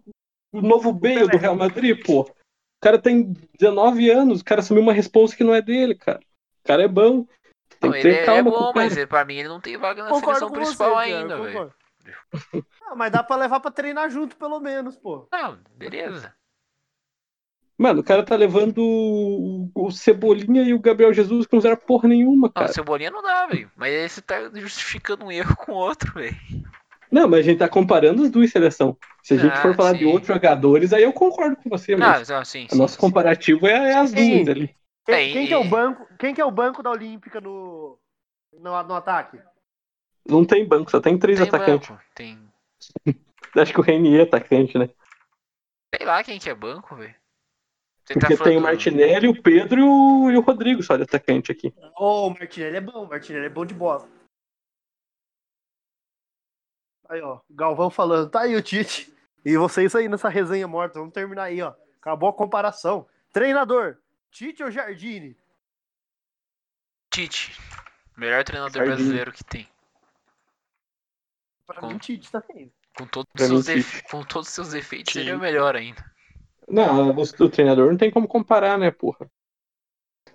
[0.53, 2.29] o novo Bale do Real Madrid, pô.
[2.83, 6.19] O cara tem 19 anos, o cara assumiu uma responsa que não é dele, cara.
[6.19, 7.25] O cara é bom.
[7.79, 8.87] Tem Não, que ele ter é, calma é com bom, o cara.
[8.87, 11.73] mas é- pra mim ele não tem vaga na Concordo seleção principal você, ainda, velho.
[12.89, 15.29] Ah, mas dá pra levar pra treinar junto, pelo menos, pô.
[15.31, 16.35] Não, beleza.
[17.79, 21.77] Mano, o cara tá levando o, o Cebolinha e o Gabriel Jesus que não fizeram
[21.77, 22.73] porra nenhuma, Não, cara.
[22.73, 23.71] Cebolinha não dá, velho.
[23.77, 26.37] Mas aí você tá justificando um erro com outro, velho.
[27.13, 28.97] Não, mas a gente tá comparando as duas seleções.
[29.23, 30.07] Se a gente Ah, for falar de sim.
[30.07, 32.99] outros jogadores, aí eu concordo com você, mas não, sim, o nosso sim.
[32.99, 34.75] comparativo é, é as duas ali.
[35.05, 36.07] Quem, É, quem que é o banco?
[36.19, 37.99] Quem que é o banco da Olímpica no,
[38.53, 39.39] no, no ataque?
[40.29, 41.89] Não tem banco, só tem três Tem atacantes.
[41.89, 42.53] banco, tem.
[43.57, 44.89] Acho que o Renier é atacante, né?
[45.95, 47.15] Sei lá quem que é banco, velho.
[48.05, 51.03] Você Porque tá tem o Martinelli, o Pedro e o, e o Rodrigo só de
[51.05, 51.73] atacante aqui.
[51.99, 54.09] Ô, o Martinelli é bom, o Martinelli é bom de bola.
[57.13, 59.13] Aí, ó, Galvão falando, tá aí o Tite.
[59.45, 61.75] E vocês aí nessa resenha morta, vamos terminar aí, ó.
[62.01, 63.07] Acabou a comparação.
[63.33, 63.99] Treinador,
[64.31, 65.37] Tite ou Jardine?
[67.13, 67.55] Tite.
[68.17, 69.69] Melhor treinador brasileiro que tem.
[71.67, 72.73] Pra Com- mim, Tite também.
[72.97, 73.97] Com todos, Pra os mim, seus Tite.
[74.01, 75.19] def- com todos os seus defeitos, Sim.
[75.21, 76.03] seria o melhor ainda.
[76.67, 79.31] Não, o, o treinador não tem como comparar, né, porra?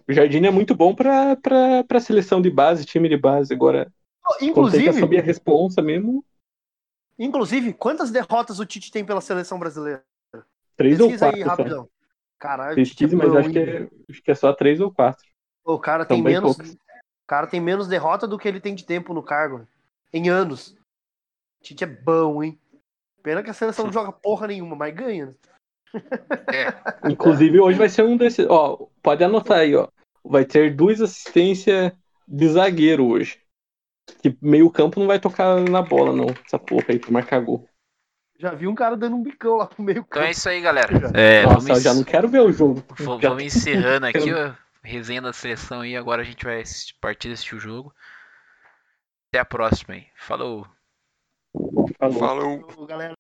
[0.08, 3.52] O Jardim é muito bom pra, pra, pra seleção de base, time de base.
[3.52, 3.92] Agora,
[4.42, 6.24] Inclusive, assumir a responsa mesmo,
[7.18, 10.04] inclusive, quantas derrotas o Tite tem pela seleção brasileira?
[10.76, 11.40] três ou Pesquisa quatro.
[11.40, 11.50] aí, só.
[11.50, 11.90] rapidão.
[12.40, 14.92] Caralho, o Tite Pesquisa, mas bom, acho que, é, acho que é só três ou
[14.92, 15.26] quatro.
[15.66, 16.58] O cara São tem menos.
[16.58, 19.68] O cara tem menos derrota do que ele tem de tempo no cargo.
[20.14, 20.76] Em anos.
[21.62, 22.58] Tite é bom, hein?
[23.22, 25.36] Pena que a seleção não joga porra nenhuma, mas ganha.
[26.54, 26.72] É,
[27.12, 28.46] Inclusive, hoje vai ser um desses.
[28.48, 29.90] Ó, pode anotar aí, ó.
[30.24, 31.92] Vai ter duas assistências
[32.28, 33.42] de zagueiro hoje.
[34.22, 36.28] Que meio campo não vai tocar na bola, não.
[36.46, 37.68] Essa porra aí, pra marcar gol.
[38.40, 40.32] Já vi um cara dando um bicão lá pro meio então é campo.
[40.38, 41.12] isso aí, galera.
[41.14, 42.84] É, Nossa, vamos, eu já não quero ver o jogo.
[42.96, 44.54] v- Já- vamos encerrando aqui, ó.
[44.84, 45.96] Resenha da seleção aí.
[45.98, 47.94] Agora a gente vai assistir- partir assistir o jogo.
[49.30, 50.06] Até a próxima aí.
[50.16, 50.66] Falou.
[52.00, 52.20] Falou.
[52.20, 52.86] Falou.
[52.88, 53.14] Galera.